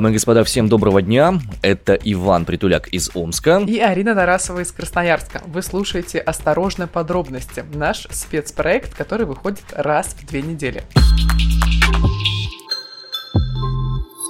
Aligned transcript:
Дамы 0.00 0.12
и 0.12 0.14
господа, 0.14 0.44
всем 0.44 0.66
доброго 0.66 1.02
дня. 1.02 1.34
Это 1.60 1.92
Иван 1.92 2.46
Притуляк 2.46 2.88
из 2.88 3.10
Омска. 3.12 3.62
И 3.66 3.78
Арина 3.80 4.14
Тарасова 4.14 4.60
из 4.60 4.72
Красноярска. 4.72 5.42
Вы 5.44 5.60
слушаете 5.60 6.20
«Осторожно, 6.20 6.86
подробности»– 6.86 7.62
наш 7.74 8.06
спецпроект, 8.10 8.94
который 8.94 9.26
выходит 9.26 9.66
раз 9.76 10.16
в 10.18 10.26
две 10.26 10.40
недели. 10.40 10.84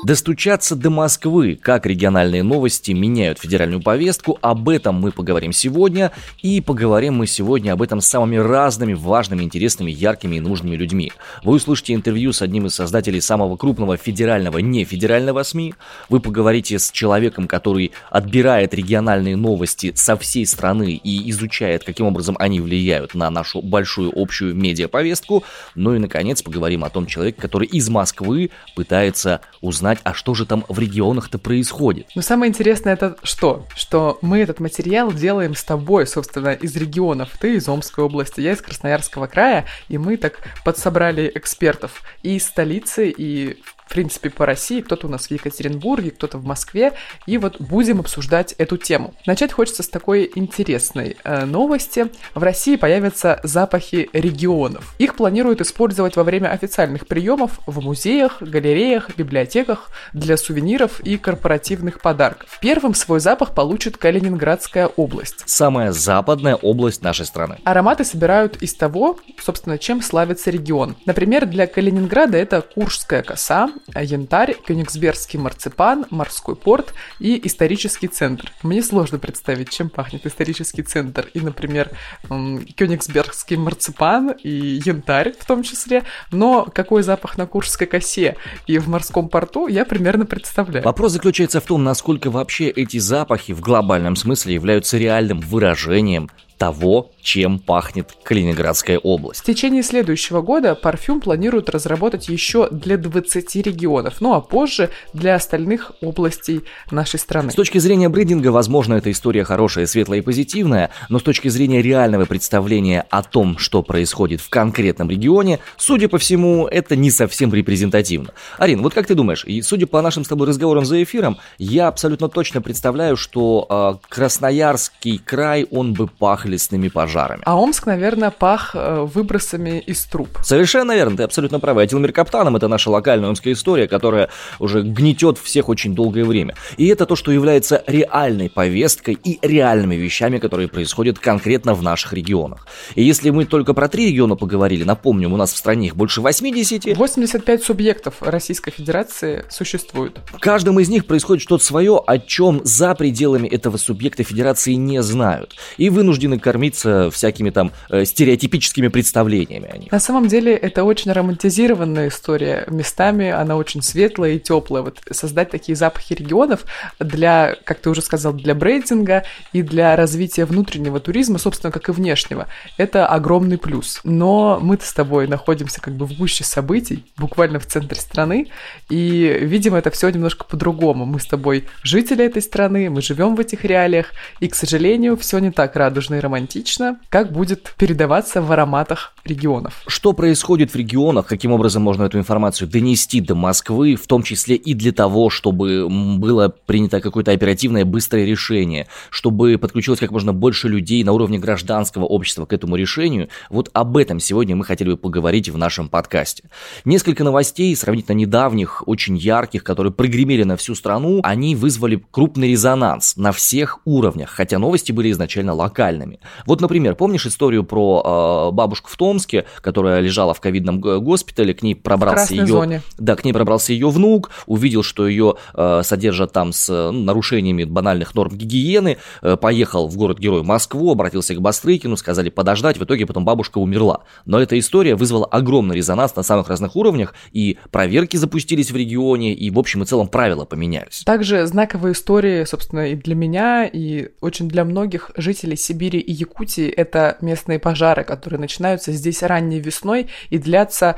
Достучаться 0.02 0.76
до 0.76 0.88
Москвы, 0.88 1.58
как 1.60 1.84
региональные 1.84 2.42
новости 2.42 2.92
меняют 2.92 3.38
федеральную 3.38 3.82
повестку, 3.82 4.38
об 4.40 4.70
этом 4.70 4.94
мы 4.94 5.12
поговорим 5.12 5.52
сегодня. 5.52 6.10
И 6.40 6.62
поговорим 6.62 7.16
мы 7.16 7.26
сегодня 7.26 7.72
об 7.72 7.82
этом 7.82 8.00
с 8.00 8.06
самыми 8.06 8.36
разными, 8.36 8.94
важными, 8.94 9.42
интересными, 9.42 9.90
яркими 9.90 10.36
и 10.36 10.40
нужными 10.40 10.74
людьми. 10.74 11.12
Вы 11.44 11.56
услышите 11.56 11.92
интервью 11.92 12.32
с 12.32 12.40
одним 12.40 12.66
из 12.66 12.76
создателей 12.76 13.20
самого 13.20 13.56
крупного 13.56 13.98
федерального, 13.98 14.56
нефедерального 14.58 15.42
СМИ. 15.42 15.74
Вы 16.08 16.20
поговорите 16.20 16.78
с 16.78 16.90
человеком, 16.90 17.46
который 17.46 17.92
отбирает 18.10 18.72
региональные 18.72 19.36
новости 19.36 19.92
со 19.94 20.16
всей 20.16 20.46
страны 20.46 20.98
и 21.02 21.30
изучает, 21.30 21.84
каким 21.84 22.06
образом 22.06 22.36
они 22.38 22.62
влияют 22.62 23.14
на 23.14 23.28
нашу 23.28 23.60
большую 23.60 24.12
общую 24.16 24.54
медиаповестку. 24.54 25.44
Ну 25.74 25.94
и, 25.94 25.98
наконец, 25.98 26.40
поговорим 26.40 26.84
о 26.84 26.90
том 26.90 27.04
человеке, 27.04 27.38
который 27.38 27.68
из 27.68 27.90
Москвы 27.90 28.50
пытается 28.74 29.42
узнать 29.60 29.89
узнать, 29.90 30.00
а 30.04 30.14
что 30.14 30.34
же 30.34 30.46
там 30.46 30.64
в 30.68 30.78
регионах-то 30.78 31.38
происходит. 31.38 32.08
Но 32.14 32.22
самое 32.22 32.50
интересное 32.50 32.94
это 32.94 33.16
что? 33.22 33.66
Что 33.74 34.18
мы 34.22 34.38
этот 34.38 34.60
материал 34.60 35.12
делаем 35.12 35.54
с 35.54 35.64
тобой, 35.64 36.06
собственно, 36.06 36.52
из 36.52 36.76
регионов. 36.76 37.30
Ты 37.40 37.56
из 37.56 37.68
Омской 37.68 38.04
области, 38.04 38.40
я 38.40 38.52
из 38.52 38.60
Красноярского 38.60 39.26
края, 39.26 39.66
и 39.88 39.98
мы 39.98 40.16
так 40.16 40.38
подсобрали 40.64 41.30
экспертов 41.34 42.02
и 42.22 42.36
из 42.36 42.46
столицы, 42.46 43.10
и 43.10 43.60
в 43.76 43.79
принципе, 43.90 44.30
по 44.30 44.46
России, 44.46 44.80
кто-то 44.80 45.06
у 45.06 45.10
нас 45.10 45.26
в 45.26 45.30
Екатеринбурге, 45.30 46.12
кто-то 46.12 46.38
в 46.38 46.44
Москве, 46.44 46.92
и 47.26 47.36
вот 47.38 47.60
будем 47.60 48.00
обсуждать 48.00 48.54
эту 48.56 48.76
тему. 48.76 49.14
Начать 49.26 49.52
хочется 49.52 49.82
с 49.82 49.88
такой 49.88 50.30
интересной 50.34 51.16
э, 51.24 51.44
новости. 51.44 52.06
В 52.34 52.42
России 52.42 52.76
появятся 52.76 53.40
запахи 53.42 54.08
регионов. 54.12 54.94
Их 54.98 55.16
планируют 55.16 55.60
использовать 55.60 56.16
во 56.16 56.24
время 56.24 56.48
официальных 56.48 57.06
приемов 57.06 57.60
в 57.66 57.80
музеях, 57.82 58.40
галереях, 58.40 59.16
библиотеках 59.16 59.90
для 60.12 60.36
сувениров 60.36 61.00
и 61.00 61.16
корпоративных 61.18 62.00
подарков. 62.00 62.58
Первым 62.60 62.94
свой 62.94 63.20
запах 63.20 63.54
получит 63.54 63.96
Калининградская 63.96 64.86
область. 64.86 65.42
Самая 65.46 65.92
западная 65.92 66.54
область 66.54 67.02
нашей 67.02 67.26
страны. 67.26 67.58
Ароматы 67.64 68.04
собирают 68.04 68.56
из 68.62 68.74
того, 68.74 69.18
собственно, 69.42 69.78
чем 69.78 70.00
славится 70.00 70.50
регион. 70.50 70.96
Например, 71.06 71.46
для 71.46 71.66
Калининграда 71.66 72.38
это 72.38 72.62
Куршская 72.62 73.22
коса, 73.22 73.70
янтарь, 73.94 74.54
кёнигсбергский 74.54 75.38
марципан, 75.38 76.06
морской 76.10 76.56
порт 76.56 76.94
и 77.18 77.40
исторический 77.46 78.08
центр. 78.08 78.52
Мне 78.62 78.82
сложно 78.82 79.18
представить, 79.18 79.70
чем 79.70 79.88
пахнет 79.88 80.26
исторический 80.26 80.82
центр. 80.82 81.28
И, 81.34 81.40
например, 81.40 81.90
кёнигсбергский 82.28 83.56
марципан 83.56 84.30
и 84.42 84.80
янтарь 84.84 85.32
в 85.38 85.44
том 85.44 85.62
числе. 85.62 86.04
Но 86.30 86.64
какой 86.64 87.02
запах 87.02 87.38
на 87.38 87.46
Куршской 87.46 87.86
косе 87.86 88.36
и 88.66 88.78
в 88.78 88.88
морском 88.88 89.28
порту, 89.28 89.66
я 89.66 89.84
примерно 89.84 90.26
представляю. 90.26 90.84
Вопрос 90.84 91.12
заключается 91.12 91.60
в 91.60 91.64
том, 91.64 91.84
насколько 91.84 92.30
вообще 92.30 92.68
эти 92.68 92.98
запахи 92.98 93.52
в 93.52 93.60
глобальном 93.60 94.16
смысле 94.16 94.54
являются 94.54 94.98
реальным 94.98 95.40
выражением 95.40 96.30
того, 96.58 97.10
чем 97.22 97.58
пахнет 97.58 98.16
Калининградская 98.22 98.98
область. 98.98 99.40
В 99.40 99.44
течение 99.44 99.82
следующего 99.82 100.42
года 100.42 100.74
парфюм 100.74 101.20
планируют 101.20 101.70
разработать 101.70 102.28
еще 102.28 102.68
для 102.70 102.96
20 102.96 103.56
регионов, 103.56 104.20
ну 104.20 104.34
а 104.34 104.40
позже 104.40 104.90
для 105.12 105.34
остальных 105.34 105.92
областей 106.00 106.62
нашей 106.90 107.18
страны. 107.18 107.50
С 107.50 107.54
точки 107.54 107.78
зрения 107.78 108.08
брендинга, 108.08 108.48
возможно, 108.48 108.94
эта 108.94 109.10
история 109.10 109.44
хорошая, 109.44 109.86
светлая 109.86 110.20
и 110.20 110.22
позитивная, 110.22 110.90
но 111.08 111.18
с 111.18 111.22
точки 111.22 111.48
зрения 111.48 111.82
реального 111.82 112.24
представления 112.24 113.06
о 113.10 113.22
том, 113.22 113.58
что 113.58 113.82
происходит 113.82 114.40
в 114.40 114.48
конкретном 114.48 115.10
регионе, 115.10 115.60
судя 115.76 116.08
по 116.08 116.18
всему, 116.18 116.66
это 116.66 116.96
не 116.96 117.10
совсем 117.10 117.52
репрезентативно. 117.52 118.32
Арин, 118.58 118.82
вот 118.82 118.94
как 118.94 119.06
ты 119.06 119.14
думаешь, 119.14 119.44
и 119.44 119.62
судя 119.62 119.86
по 119.86 120.00
нашим 120.02 120.24
с 120.24 120.28
тобой 120.28 120.46
разговорам 120.48 120.84
за 120.84 121.02
эфиром, 121.02 121.38
я 121.58 121.88
абсолютно 121.88 122.28
точно 122.28 122.62
представляю, 122.62 123.16
что 123.16 123.66
э, 123.68 124.08
Красноярский 124.08 125.18
край, 125.18 125.66
он 125.70 125.92
бы 125.92 126.06
пах 126.06 126.46
лесными 126.46 126.88
пожарами. 126.88 127.09
А 127.44 127.56
Омск, 127.56 127.86
наверное, 127.86 128.30
пах 128.30 128.70
э, 128.74 129.00
выбросами 129.02 129.80
из 129.80 130.04
труб. 130.04 130.28
Совершенно 130.42 130.94
верно, 130.94 131.16
ты 131.16 131.22
абсолютно 131.24 131.60
права. 131.60 131.84
Этилмир 131.84 132.12
Каптаном– 132.12 132.56
это 132.56 132.68
наша 132.68 132.90
локальная 132.90 133.28
омская 133.28 133.52
история, 133.54 133.88
которая 133.88 134.28
уже 134.58 134.82
гнетет 134.82 135.38
всех 135.38 135.68
очень 135.68 135.94
долгое 135.94 136.24
время. 136.24 136.54
И 136.76 136.86
это 136.86 137.06
то, 137.06 137.16
что 137.16 137.32
является 137.32 137.82
реальной 137.86 138.50
повесткой 138.50 139.14
и 139.14 139.38
реальными 139.46 139.94
вещами, 139.94 140.38
которые 140.38 140.68
происходят 140.68 141.18
конкретно 141.18 141.74
в 141.74 141.82
наших 141.82 142.12
регионах. 142.12 142.66
И 142.94 143.02
если 143.02 143.30
мы 143.30 143.44
только 143.44 143.74
про 143.74 143.88
три 143.88 144.06
региона 144.06 144.36
поговорили, 144.36 144.84
напомню, 144.84 145.28
у 145.30 145.36
нас 145.36 145.52
в 145.52 145.56
стране 145.56 145.88
их 145.88 145.96
больше 145.96 146.20
80. 146.20 146.96
85 146.96 147.62
субъектов 147.62 148.16
Российской 148.20 148.70
Федерации 148.70 149.44
существует. 149.48 150.18
В 150.32 150.38
каждом 150.38 150.80
из 150.80 150.88
них 150.88 151.06
происходит 151.06 151.42
что-то 151.42 151.64
свое, 151.64 152.00
о 152.06 152.18
чем 152.18 152.60
за 152.64 152.94
пределами 152.94 153.48
этого 153.48 153.76
субъекта 153.76 154.22
Федерации 154.22 154.74
не 154.74 155.02
знают. 155.02 155.56
И 155.76 155.90
вынуждены 155.90 156.38
кормиться 156.38 156.99
всякими 157.10 157.50
там 157.50 157.72
э, 157.88 158.04
стереотипическими 158.04 158.88
представлениями 158.88 159.68
о 159.72 159.78
них. 159.78 159.92
На 159.92 160.00
самом 160.00 160.28
деле 160.28 160.54
это 160.54 160.84
очень 160.84 161.12
романтизированная 161.12 162.08
история. 162.08 162.64
Местами 162.68 163.30
она 163.30 163.56
очень 163.56 163.82
светлая 163.82 164.32
и 164.32 164.38
теплая. 164.38 164.82
Вот 164.82 165.00
создать 165.10 165.50
такие 165.50 165.76
запахи 165.76 166.14
регионов 166.14 166.64
для, 166.98 167.56
как 167.64 167.80
ты 167.80 167.90
уже 167.90 168.02
сказал, 168.02 168.32
для 168.32 168.54
брейдинга 168.54 169.24
и 169.52 169.62
для 169.62 169.96
развития 169.96 170.44
внутреннего 170.44 171.00
туризма, 171.00 171.38
собственно, 171.38 171.70
как 171.70 171.88
и 171.88 171.92
внешнего, 171.92 172.48
это 172.76 173.06
огромный 173.06 173.58
плюс. 173.58 174.00
Но 174.04 174.58
мы-то 174.60 174.84
с 174.84 174.92
тобой 174.92 175.26
находимся 175.26 175.80
как 175.80 175.94
бы 175.94 176.06
в 176.06 176.16
гуще 176.16 176.44
событий, 176.44 177.04
буквально 177.16 177.60
в 177.60 177.66
центре 177.66 178.00
страны, 178.00 178.48
и 178.88 179.38
видим 179.40 179.74
это 179.74 179.90
все 179.90 180.08
немножко 180.10 180.44
по-другому. 180.44 181.04
Мы 181.04 181.20
с 181.20 181.26
тобой 181.26 181.66
жители 181.82 182.24
этой 182.24 182.42
страны, 182.42 182.90
мы 182.90 183.02
живем 183.02 183.36
в 183.36 183.40
этих 183.40 183.64
реалиях, 183.64 184.12
и, 184.40 184.48
к 184.48 184.54
сожалению, 184.54 185.16
все 185.16 185.38
не 185.38 185.50
так 185.50 185.76
радужно 185.76 186.16
и 186.16 186.20
романтично, 186.20 186.89
как 187.08 187.32
будет 187.32 187.74
передаваться 187.78 188.42
в 188.42 188.50
ароматах 188.52 189.14
регионов. 189.24 189.82
Что 189.86 190.12
происходит 190.12 190.72
в 190.72 190.76
регионах, 190.76 191.26
каким 191.26 191.52
образом 191.52 191.82
можно 191.82 192.04
эту 192.04 192.18
информацию 192.18 192.68
донести 192.68 193.20
до 193.20 193.34
Москвы, 193.34 193.96
в 193.96 194.06
том 194.06 194.22
числе 194.22 194.56
и 194.56 194.74
для 194.74 194.92
того, 194.92 195.30
чтобы 195.30 195.88
было 196.18 196.48
принято 196.48 197.00
какое-то 197.00 197.32
оперативное 197.32 197.84
быстрое 197.84 198.24
решение, 198.24 198.86
чтобы 199.10 199.58
подключилось 199.58 200.00
как 200.00 200.10
можно 200.10 200.32
больше 200.32 200.68
людей 200.68 201.04
на 201.04 201.12
уровне 201.12 201.38
гражданского 201.38 202.04
общества 202.04 202.46
к 202.46 202.52
этому 202.52 202.76
решению, 202.76 203.28
вот 203.48 203.70
об 203.72 203.96
этом 203.96 204.20
сегодня 204.20 204.56
мы 204.56 204.64
хотели 204.64 204.90
бы 204.90 204.96
поговорить 204.96 205.48
в 205.48 205.58
нашем 205.58 205.88
подкасте. 205.88 206.44
Несколько 206.84 207.24
новостей, 207.24 207.74
сравнительно 207.76 208.16
недавних, 208.16 208.86
очень 208.86 209.16
ярких, 209.16 209.64
которые 209.64 209.92
прогремели 209.92 210.42
на 210.42 210.56
всю 210.56 210.74
страну, 210.74 211.20
они 211.22 211.54
вызвали 211.54 212.02
крупный 212.10 212.50
резонанс 212.50 213.16
на 213.16 213.32
всех 213.32 213.80
уровнях, 213.84 214.30
хотя 214.30 214.58
новости 214.58 214.92
были 214.92 215.10
изначально 215.10 215.54
локальными. 215.54 216.20
Вот, 216.46 216.60
например, 216.60 216.79
помнишь 216.94 217.26
историю 217.26 217.64
про 217.64 218.50
э, 218.50 218.54
бабушку 218.54 218.90
в 218.90 218.96
Томске, 218.96 219.44
которая 219.60 220.00
лежала 220.00 220.34
в 220.34 220.40
ковидном 220.40 220.80
госпитале, 220.80 221.54
к 221.54 221.62
ней 221.62 221.74
пробрался 221.74 222.34
ее, 222.34 222.46
зоне. 222.46 222.82
да, 222.98 223.16
к 223.16 223.24
ней 223.24 223.32
пробрался 223.32 223.72
ее 223.72 223.90
внук, 223.90 224.30
увидел, 224.46 224.82
что 224.82 225.06
ее 225.06 225.36
э, 225.54 225.82
содержат 225.84 226.32
там 226.32 226.52
с 226.52 226.68
ну, 226.68 226.92
нарушениями 226.92 227.64
банальных 227.64 228.14
норм 228.14 228.36
гигиены, 228.36 228.98
э, 229.22 229.36
поехал 229.36 229.88
в 229.88 229.96
город-герой 229.96 230.42
Москву, 230.42 230.92
обратился 230.92 231.34
к 231.34 231.40
Бастрыкину, 231.40 231.96
сказали 231.96 232.30
подождать, 232.30 232.78
в 232.78 232.84
итоге 232.84 233.06
потом 233.06 233.24
бабушка 233.24 233.58
умерла. 233.58 234.02
Но 234.24 234.40
эта 234.40 234.58
история 234.58 234.94
вызвала 234.94 235.26
огромный 235.26 235.76
резонанс 235.76 236.16
на 236.16 236.22
самых 236.22 236.48
разных 236.48 236.76
уровнях, 236.76 237.14
и 237.32 237.58
проверки 237.70 238.16
запустились 238.16 238.70
в 238.70 238.76
регионе, 238.76 239.34
и 239.34 239.50
в 239.50 239.58
общем 239.58 239.82
и 239.82 239.86
целом 239.86 240.08
правила 240.08 240.44
поменялись. 240.44 241.02
Также 241.04 241.46
знаковые 241.46 241.92
истории, 241.92 242.44
собственно, 242.44 242.88
и 242.88 242.94
для 242.94 243.14
меня, 243.14 243.66
и 243.66 244.10
очень 244.20 244.48
для 244.48 244.64
многих 244.64 245.10
жителей 245.16 245.56
Сибири 245.56 245.98
и 245.98 246.12
Якутии 246.12 246.69
это 246.70 247.16
местные 247.20 247.58
пожары, 247.58 248.04
которые 248.04 248.40
начинаются 248.40 248.92
здесь 248.92 249.22
ранней 249.22 249.60
весной 249.60 250.08
и 250.30 250.38
длятся 250.38 250.96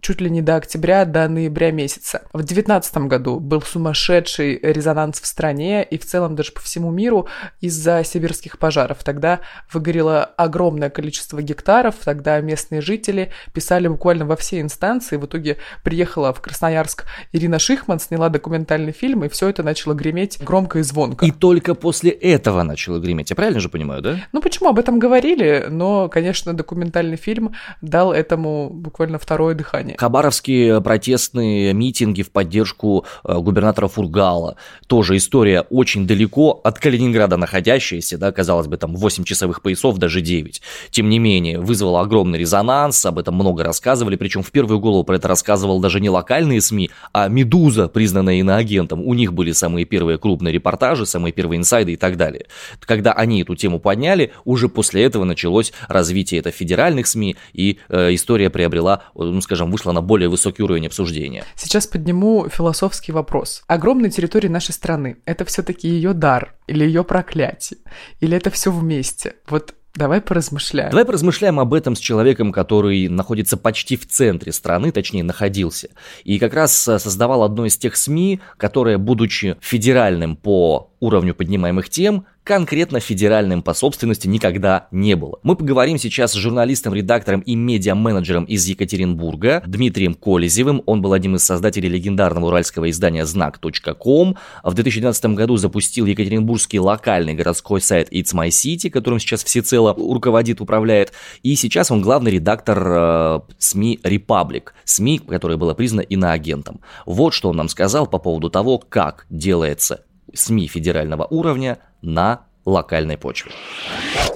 чуть 0.00 0.20
ли 0.20 0.30
не 0.30 0.42
до 0.42 0.56
октября, 0.56 1.04
до 1.04 1.28
ноября 1.28 1.70
месяца. 1.70 2.22
В 2.32 2.38
2019 2.38 2.96
году 3.08 3.40
был 3.40 3.62
сумасшедший 3.62 4.58
резонанс 4.62 5.20
в 5.20 5.26
стране 5.26 5.82
и 5.82 5.98
в 5.98 6.06
целом 6.06 6.36
даже 6.36 6.52
по 6.52 6.60
всему 6.60 6.90
миру 6.90 7.28
из-за 7.60 8.02
сибирских 8.04 8.58
пожаров. 8.58 9.04
Тогда 9.04 9.40
выгорело 9.72 10.24
огромное 10.24 10.90
количество 10.90 11.42
гектаров, 11.42 11.96
тогда 12.04 12.40
местные 12.40 12.80
жители 12.80 13.30
писали 13.52 13.88
буквально 13.88 14.26
во 14.26 14.36
все 14.36 14.60
инстанции. 14.60 15.16
В 15.16 15.26
итоге 15.26 15.58
приехала 15.82 16.32
в 16.32 16.40
Красноярск 16.40 17.04
Ирина 17.32 17.58
Шихман, 17.58 18.00
сняла 18.00 18.28
документальный 18.28 18.92
фильм, 18.92 19.24
и 19.24 19.28
все 19.28 19.48
это 19.48 19.62
начало 19.62 19.94
греметь 19.94 20.42
громко 20.42 20.78
и 20.78 20.82
звонко. 20.82 21.26
И 21.26 21.30
только 21.30 21.74
после 21.74 22.10
этого 22.10 22.62
начало 22.62 22.98
греметь, 22.98 23.30
я 23.30 23.36
правильно 23.36 23.60
же 23.60 23.68
понимаю, 23.68 24.02
да? 24.02 24.16
Ну, 24.32 24.40
почему? 24.40 24.68
Об 24.68 24.78
этом 24.78 24.98
говорили, 25.10 25.66
но, 25.68 26.08
конечно, 26.08 26.54
документальный 26.54 27.16
фильм 27.16 27.52
дал 27.82 28.12
этому 28.12 28.70
буквально 28.70 29.18
второе 29.18 29.56
дыхание. 29.56 29.96
Хабаровские 29.98 30.80
протестные 30.80 31.74
митинги 31.74 32.22
в 32.22 32.30
поддержку 32.30 33.04
э, 33.24 33.36
губернатора 33.38 33.88
Фургала. 33.88 34.54
Тоже 34.86 35.16
история 35.16 35.62
очень 35.62 36.06
далеко 36.06 36.60
от 36.62 36.78
Калининграда 36.78 37.36
находящаяся, 37.36 38.18
да, 38.18 38.30
казалось 38.30 38.68
бы, 38.68 38.76
там 38.76 38.94
8 38.94 39.24
часовых 39.24 39.62
поясов, 39.62 39.98
даже 39.98 40.20
9. 40.20 40.62
Тем 40.92 41.08
не 41.08 41.18
менее, 41.18 41.58
вызвала 41.58 42.02
огромный 42.02 42.38
резонанс, 42.38 43.04
об 43.04 43.18
этом 43.18 43.34
много 43.34 43.64
рассказывали, 43.64 44.14
причем 44.14 44.44
в 44.44 44.52
первую 44.52 44.78
голову 44.78 45.02
про 45.02 45.16
это 45.16 45.26
рассказывал 45.26 45.80
даже 45.80 45.98
не 45.98 46.08
локальные 46.08 46.60
СМИ, 46.60 46.90
а 47.12 47.26
«Медуза», 47.26 47.88
признанная 47.88 48.36
иноагентом. 48.36 49.04
У 49.04 49.14
них 49.14 49.32
были 49.32 49.50
самые 49.50 49.86
первые 49.86 50.18
крупные 50.18 50.52
репортажи, 50.52 51.04
самые 51.04 51.32
первые 51.32 51.58
инсайды 51.58 51.94
и 51.94 51.96
так 51.96 52.16
далее. 52.16 52.46
Когда 52.78 53.12
они 53.12 53.42
эту 53.42 53.56
тему 53.56 53.80
подняли, 53.80 54.30
уже 54.44 54.68
после 54.68 54.99
этого 55.02 55.24
началось 55.24 55.72
развитие 55.88 56.40
это 56.40 56.50
федеральных 56.50 57.06
СМИ, 57.06 57.36
и 57.52 57.78
э, 57.88 58.14
история 58.14 58.50
приобрела, 58.50 59.04
ну, 59.14 59.40
скажем, 59.40 59.70
вышла 59.70 59.92
на 59.92 60.02
более 60.02 60.28
высокий 60.28 60.62
уровень 60.62 60.86
обсуждения. 60.86 61.44
Сейчас 61.56 61.86
подниму 61.86 62.48
философский 62.48 63.12
вопрос. 63.12 63.62
Огромная 63.66 64.10
территория 64.10 64.48
нашей 64.48 64.72
страны– 64.72 65.18
это 65.24 65.44
все-таки 65.44 65.88
ее 65.88 66.12
дар 66.12 66.54
или 66.66 66.84
ее 66.84 67.04
проклятие? 67.04 67.80
Или 68.20 68.36
это 68.36 68.50
все 68.50 68.70
вместе? 68.70 69.34
Вот 69.48 69.74
Давай 69.94 70.20
поразмышляем. 70.20 70.90
Давай 70.90 71.04
поразмышляем 71.04 71.58
об 71.58 71.74
этом 71.74 71.96
с 71.96 71.98
человеком, 71.98 72.52
который 72.52 73.08
находится 73.08 73.56
почти 73.56 73.96
в 73.96 74.06
центре 74.06 74.52
страны, 74.52 74.92
точнее 74.92 75.24
находился. 75.24 75.88
И 76.22 76.38
как 76.38 76.54
раз 76.54 76.86
э, 76.86 76.98
создавал 76.98 77.42
одно 77.42 77.66
из 77.66 77.76
тех 77.76 77.96
СМИ, 77.96 78.40
которое, 78.56 78.98
будучи 78.98 79.56
федеральным 79.60 80.36
по 80.36 80.89
уровню 81.00 81.34
поднимаемых 81.34 81.88
тем, 81.88 82.26
конкретно 82.44 83.00
федеральным 83.00 83.62
по 83.62 83.74
собственности 83.74 84.26
никогда 84.26 84.88
не 84.90 85.16
было. 85.16 85.38
Мы 85.42 85.56
поговорим 85.56 85.98
сейчас 85.98 86.32
с 86.32 86.36
журналистом, 86.36 86.94
редактором 86.94 87.40
и 87.40 87.54
медиа-менеджером 87.54 88.44
из 88.44 88.66
Екатеринбурга 88.66 89.62
Дмитрием 89.66 90.14
Колезевым. 90.14 90.82
Он 90.86 91.02
был 91.02 91.12
одним 91.12 91.36
из 91.36 91.44
создателей 91.44 91.88
легендарного 91.88 92.46
уральского 92.46 92.90
издания 92.90 93.24
«Знак.ком». 93.24 94.36
В 94.62 94.74
2012 94.74 95.26
году 95.34 95.56
запустил 95.56 96.06
екатеринбургский 96.06 96.78
локальный 96.78 97.34
городской 97.34 97.80
сайт 97.80 98.12
It's 98.12 98.34
My 98.34 98.48
City, 98.48 98.90
которым 98.90 99.18
сейчас 99.18 99.44
всецело 99.44 99.94
руководит, 99.94 100.60
управляет. 100.60 101.12
И 101.42 101.54
сейчас 101.56 101.90
он 101.90 102.02
главный 102.02 102.32
редактор 102.32 102.78
э, 102.86 103.40
СМИ 103.58 104.00
«Репаблик», 104.02 104.74
СМИ, 104.84 105.20
которая 105.20 105.56
была 105.56 105.74
признана 105.74 106.02
иноагентом. 106.02 106.80
Вот 107.06 107.32
что 107.32 107.50
он 107.50 107.56
нам 107.56 107.68
сказал 107.68 108.06
по 108.06 108.18
поводу 108.18 108.50
того, 108.50 108.78
как 108.78 109.26
делается 109.30 110.04
СМИ 110.34 110.68
федерального 110.68 111.26
уровня 111.30 111.78
на 112.02 112.42
локальной 112.64 113.16
почве. 113.16 113.52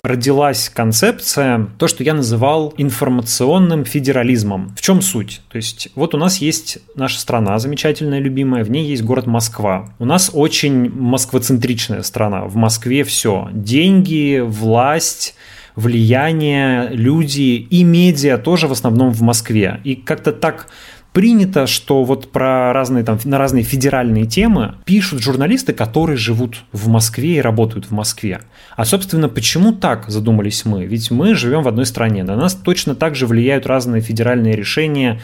Родилась 0.02 0.68
концепция, 0.68 1.68
то, 1.78 1.88
что 1.88 2.04
я 2.04 2.14
называл 2.14 2.74
информационным 2.76 3.84
федерализмом. 3.84 4.74
В 4.76 4.82
чем 4.82 5.00
суть? 5.00 5.40
То 5.50 5.56
есть 5.56 5.88
вот 5.94 6.14
у 6.14 6.18
нас 6.18 6.38
есть 6.38 6.78
наша 6.94 7.18
страна 7.18 7.58
замечательная, 7.58 8.18
любимая, 8.18 8.64
в 8.64 8.70
ней 8.70 8.86
есть 8.86 9.02
город 9.02 9.26
Москва. 9.26 9.94
У 9.98 10.04
нас 10.04 10.30
очень 10.32 10.90
москвоцентричная 10.90 12.02
страна. 12.02 12.44
В 12.44 12.56
Москве 12.56 13.04
все. 13.04 13.48
Деньги, 13.52 14.40
власть, 14.44 15.34
влияние, 15.74 16.90
люди 16.90 17.66
и 17.70 17.82
медиа 17.82 18.38
тоже 18.38 18.68
в 18.68 18.72
основном 18.72 19.10
в 19.10 19.22
Москве. 19.22 19.80
И 19.84 19.94
как-то 19.96 20.32
так 20.32 20.66
принято, 21.14 21.68
что 21.68 22.02
вот 22.02 22.32
про 22.32 22.72
разные 22.72 23.04
там, 23.04 23.18
на 23.24 23.38
разные 23.38 23.62
федеральные 23.62 24.26
темы 24.26 24.74
пишут 24.84 25.22
журналисты, 25.22 25.72
которые 25.72 26.16
живут 26.16 26.64
в 26.72 26.88
Москве 26.88 27.36
и 27.36 27.40
работают 27.40 27.86
в 27.86 27.92
Москве. 27.92 28.40
А, 28.76 28.84
собственно, 28.84 29.28
почему 29.28 29.72
так 29.72 30.10
задумались 30.10 30.64
мы? 30.64 30.84
Ведь 30.86 31.12
мы 31.12 31.36
живем 31.36 31.62
в 31.62 31.68
одной 31.68 31.86
стране, 31.86 32.24
на 32.24 32.34
нас 32.34 32.54
точно 32.54 32.96
так 32.96 33.14
же 33.14 33.28
влияют 33.28 33.64
разные 33.64 34.02
федеральные 34.02 34.56
решения, 34.56 35.20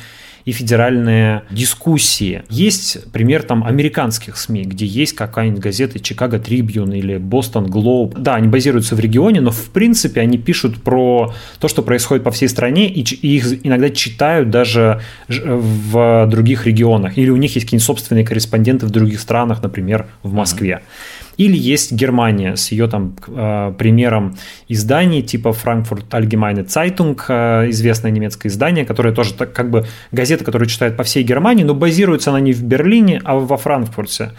и 0.51 0.53
федеральные 0.53 1.45
дискуссии. 1.49 2.43
Есть 2.51 3.13
пример 3.13 3.45
там 3.45 3.63
американских 3.63 4.37
СМИ, 4.37 4.65
где 4.65 4.85
есть 4.85 5.13
какая-нибудь 5.13 5.61
газета 5.61 6.01
Чикаго 6.01 6.41
Трибьюн 6.41 6.93
или 6.93 7.19
Бостон 7.19 7.67
Глоб. 7.69 8.19
Да, 8.19 8.35
они 8.35 8.49
базируются 8.49 8.97
в 8.97 9.01
регионе, 9.01 9.41
но 9.41 9.53
в 9.53 9.71
принципе 9.71 10.21
они 10.21 10.39
пишут 10.39 10.83
про 10.83 11.33
то, 11.61 11.69
что 11.69 11.83
происходит 11.83 12.25
по 12.25 12.33
всей 12.33 12.49
стране, 12.49 12.89
и, 12.89 13.03
их 13.03 13.65
иногда 13.65 13.91
читают 13.91 14.51
даже 14.51 15.01
в 15.29 16.27
других 16.29 16.67
регионах. 16.67 17.17
Или 17.17 17.31
у 17.31 17.37
них 17.37 17.55
есть 17.55 17.67
какие-нибудь 17.67 17.87
собственные 17.87 18.25
корреспонденты 18.25 18.87
в 18.87 18.91
других 18.91 19.21
странах, 19.21 19.63
например, 19.63 20.07
в 20.25 20.33
Москве. 20.33 20.83
Mm-hmm. 20.83 21.20
Или 21.41 21.57
есть 21.57 21.93
Германия 21.93 22.55
с 22.55 22.71
ее 22.71 22.87
там 22.87 23.17
э, 23.27 23.73
примером 23.79 24.37
изданий 24.69 25.23
типа 25.23 25.49
Frankfurt 25.49 26.11
Allgemeine 26.11 26.67
Zeitung, 26.67 27.19
э, 27.29 27.71
известное 27.71 28.11
немецкое 28.11 28.53
издание, 28.53 28.85
которое 28.85 29.15
тоже 29.15 29.33
так, 29.33 29.55
как 29.55 29.71
бы 29.71 29.87
газета, 30.13 30.45
которую 30.45 30.69
читают 30.69 30.99
по 30.99 31.03
всей 31.03 31.23
Германии, 31.23 31.65
но 31.65 31.75
базируется 31.75 32.29
она 32.29 32.41
не 32.41 32.53
в 32.53 32.63
Берлине, 32.63 33.23
а 33.25 33.37
во 33.37 33.57
Франкфурте. 33.57 34.33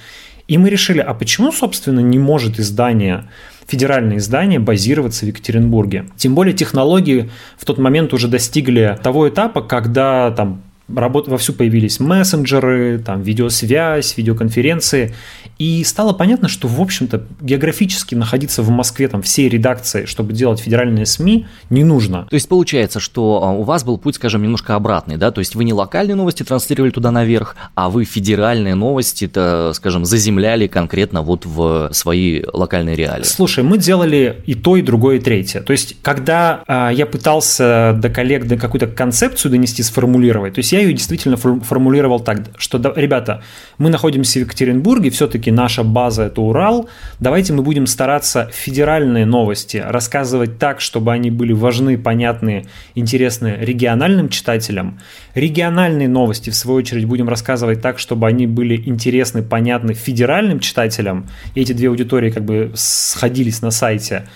И 0.48 0.60
мы 0.60 0.70
решили, 0.70 1.00
а 1.00 1.16
почему, 1.16 1.52
собственно, 1.52 2.02
не 2.02 2.20
может 2.20 2.60
издание 2.60 3.24
федеральное 3.66 4.18
издание 4.18 4.60
базироваться 4.60 5.26
в 5.26 5.30
Екатеринбурге. 5.30 6.06
Тем 6.18 6.36
более 6.36 6.54
технологии 6.54 7.32
в 7.58 7.66
тот 7.66 7.80
момент 7.80 8.14
уже 8.14 8.28
достигли 8.28 8.96
того 9.02 9.28
этапа, 9.28 9.64
когда 9.64 10.30
там 10.30 10.62
работ... 10.96 11.28
вовсю 11.28 11.54
появились 11.54 12.00
мессенджеры, 12.00 13.00
там 13.00 13.22
видеосвязь, 13.22 14.18
видеоконференции, 14.18 15.14
и 15.62 15.84
стало 15.84 16.14
понятно, 16.14 16.48
что, 16.48 16.68
в 16.68 16.82
общем-то, 16.82 17.24
географически 17.40 18.16
находиться 18.16 18.64
в 18.64 18.70
Москве 18.70 19.08
там 19.08 19.22
всей 19.22 19.48
редакции, 19.48 20.06
чтобы 20.06 20.34
делать 20.34 20.60
федеральные 20.60 21.06
СМИ, 21.06 21.46
не 21.70 21.84
нужно. 21.84 22.26
То 22.30 22.34
есть 22.34 22.50
получается, 22.50 23.00
что 23.00 23.42
а, 23.44 23.52
у 23.52 23.62
вас 23.62 23.84
был 23.84 23.98
путь, 23.98 24.16
скажем, 24.16 24.42
немножко 24.42 24.76
обратный, 24.76 25.18
да? 25.18 25.32
То 25.32 25.40
есть 25.40 25.54
вы 25.54 25.64
не 25.64 25.74
локальные 25.74 26.16
новости 26.16 26.42
транслировали 26.42 26.90
туда 26.90 27.12
наверх, 27.12 27.56
а 27.76 27.90
вы 27.90 28.06
федеральные 28.06 28.76
новости, 28.76 29.26
-то, 29.26 29.74
скажем, 29.74 30.04
заземляли 30.04 30.68
конкретно 30.68 31.22
вот 31.22 31.46
в 31.46 31.92
свои 31.94 32.42
локальные 32.52 32.96
реалии. 32.96 33.24
Слушай, 33.24 33.64
мы 33.64 33.78
делали 33.78 34.42
и 34.48 34.56
то, 34.56 34.76
и 34.78 34.82
другое, 34.82 35.18
и 35.18 35.20
третье. 35.20 35.62
То 35.62 35.74
есть, 35.74 35.98
когда 36.02 36.64
а, 36.68 36.90
я 36.90 37.06
пытался 37.06 37.96
до 38.02 38.10
коллег 38.10 38.48
до 38.48 38.58
какую-то 38.58 38.88
концепцию 38.88 39.52
донести, 39.52 39.84
сформулировать, 39.84 40.56
то 40.56 40.60
есть 40.60 40.72
я 40.72 40.81
ее 40.82 40.94
действительно 40.94 41.38
формулировал 41.38 42.20
так, 42.20 42.50
что, 42.58 42.78
ребята, 42.96 43.44
мы 43.78 43.90
находимся 43.90 44.40
в 44.40 44.44
Екатеринбурге, 44.44 45.10
все-таки 45.10 45.52
наша 45.52 45.84
база 45.84 46.24
это 46.24 46.42
Урал, 46.42 46.90
давайте 47.20 47.54
мы 47.54 47.64
будем 47.64 47.88
стараться 47.88 48.50
федеральные 48.52 49.26
новости 49.26 49.78
рассказывать 49.78 50.58
так, 50.58 50.82
чтобы 50.82 51.12
они 51.14 51.32
были 51.32 51.54
важны, 51.54 51.98
понятны, 51.98 52.66
интересны 52.96 53.58
региональным 53.60 54.30
читателям. 54.30 55.00
Региональные 55.36 56.08
новости, 56.08 56.50
в 56.50 56.56
свою 56.56 56.80
очередь, 56.80 57.06
будем 57.06 57.30
рассказывать 57.30 57.82
так, 57.82 58.00
чтобы 58.00 58.28
они 58.28 58.48
были 58.48 58.76
интересны, 58.86 59.44
понятны 59.44 59.94
федеральным 59.94 60.60
читателям. 60.60 61.28
И 61.56 61.62
эти 61.62 61.74
две 61.74 61.90
аудитории 61.90 62.30
как 62.30 62.44
бы 62.44 62.72
сходились 62.76 63.62
на 63.62 63.72
сайте. 63.72 64.28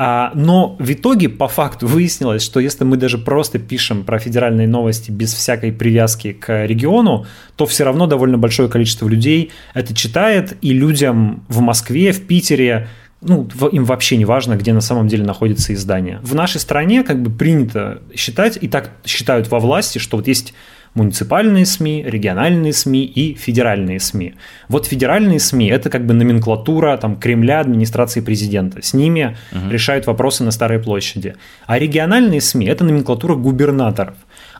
А, 0.00 0.30
но 0.34 0.76
в 0.78 0.92
итоге, 0.92 1.28
по 1.28 1.48
факту, 1.48 1.86
выяснилось, 1.88 2.42
что 2.42 2.60
если 2.60 2.84
мы 2.84 2.96
даже 2.96 3.18
просто 3.18 3.58
пишем 3.58 4.04
про 4.04 4.20
федеральные 4.20 4.68
новости 4.68 5.10
без 5.10 5.34
всякой 5.34 5.72
привязки 5.72 6.32
к 6.32 6.64
региону, 6.66 7.26
то 7.56 7.66
все 7.66 7.84
равно 7.84 8.06
довольно 8.06 8.38
большое 8.38 8.68
количество 8.68 9.08
людей 9.08 9.50
это 9.74 9.94
читает, 9.94 10.56
и 10.62 10.72
людям 10.72 11.44
в 11.48 11.60
Москве, 11.60 12.12
в 12.12 12.24
Питере, 12.28 12.88
ну, 13.20 13.48
им 13.72 13.84
вообще 13.84 14.16
не 14.16 14.24
важно, 14.24 14.54
где 14.54 14.72
на 14.72 14.80
самом 14.80 15.08
деле 15.08 15.24
находится 15.24 15.74
издание. 15.74 16.20
В 16.22 16.32
нашей 16.32 16.60
стране 16.60 17.02
как 17.02 17.20
бы 17.20 17.30
принято 17.30 18.00
считать, 18.14 18.56
и 18.60 18.68
так 18.68 18.92
считают 19.04 19.50
во 19.50 19.58
власти, 19.58 19.98
что 19.98 20.16
вот 20.16 20.28
есть 20.28 20.54
муниципальные 20.98 21.64
СМИ, 21.64 22.04
региональные 22.06 22.72
СМИ 22.72 23.04
и 23.04 23.34
федеральные 23.34 24.00
СМИ. 24.00 24.34
Вот 24.68 24.86
федеральные 24.86 25.38
СМИ– 25.38 25.68
это 25.70 25.90
как 25.90 26.04
бы 26.04 26.12
номенклатура 26.12 26.96
там, 26.96 27.16
Кремля, 27.16 27.60
администрации 27.60 28.20
президента. 28.20 28.82
С 28.82 28.94
ними 28.94 29.36
угу. 29.52 29.70
решают 29.70 30.06
вопросы 30.06 30.44
на 30.44 30.50
Старой 30.50 30.80
площади. 30.80 31.36
А 31.66 31.78
региональные 31.78 32.40
СМИ– 32.40 32.66
это 32.68 32.84
номенклатура 32.84 33.36
губернаторов. 33.36 34.14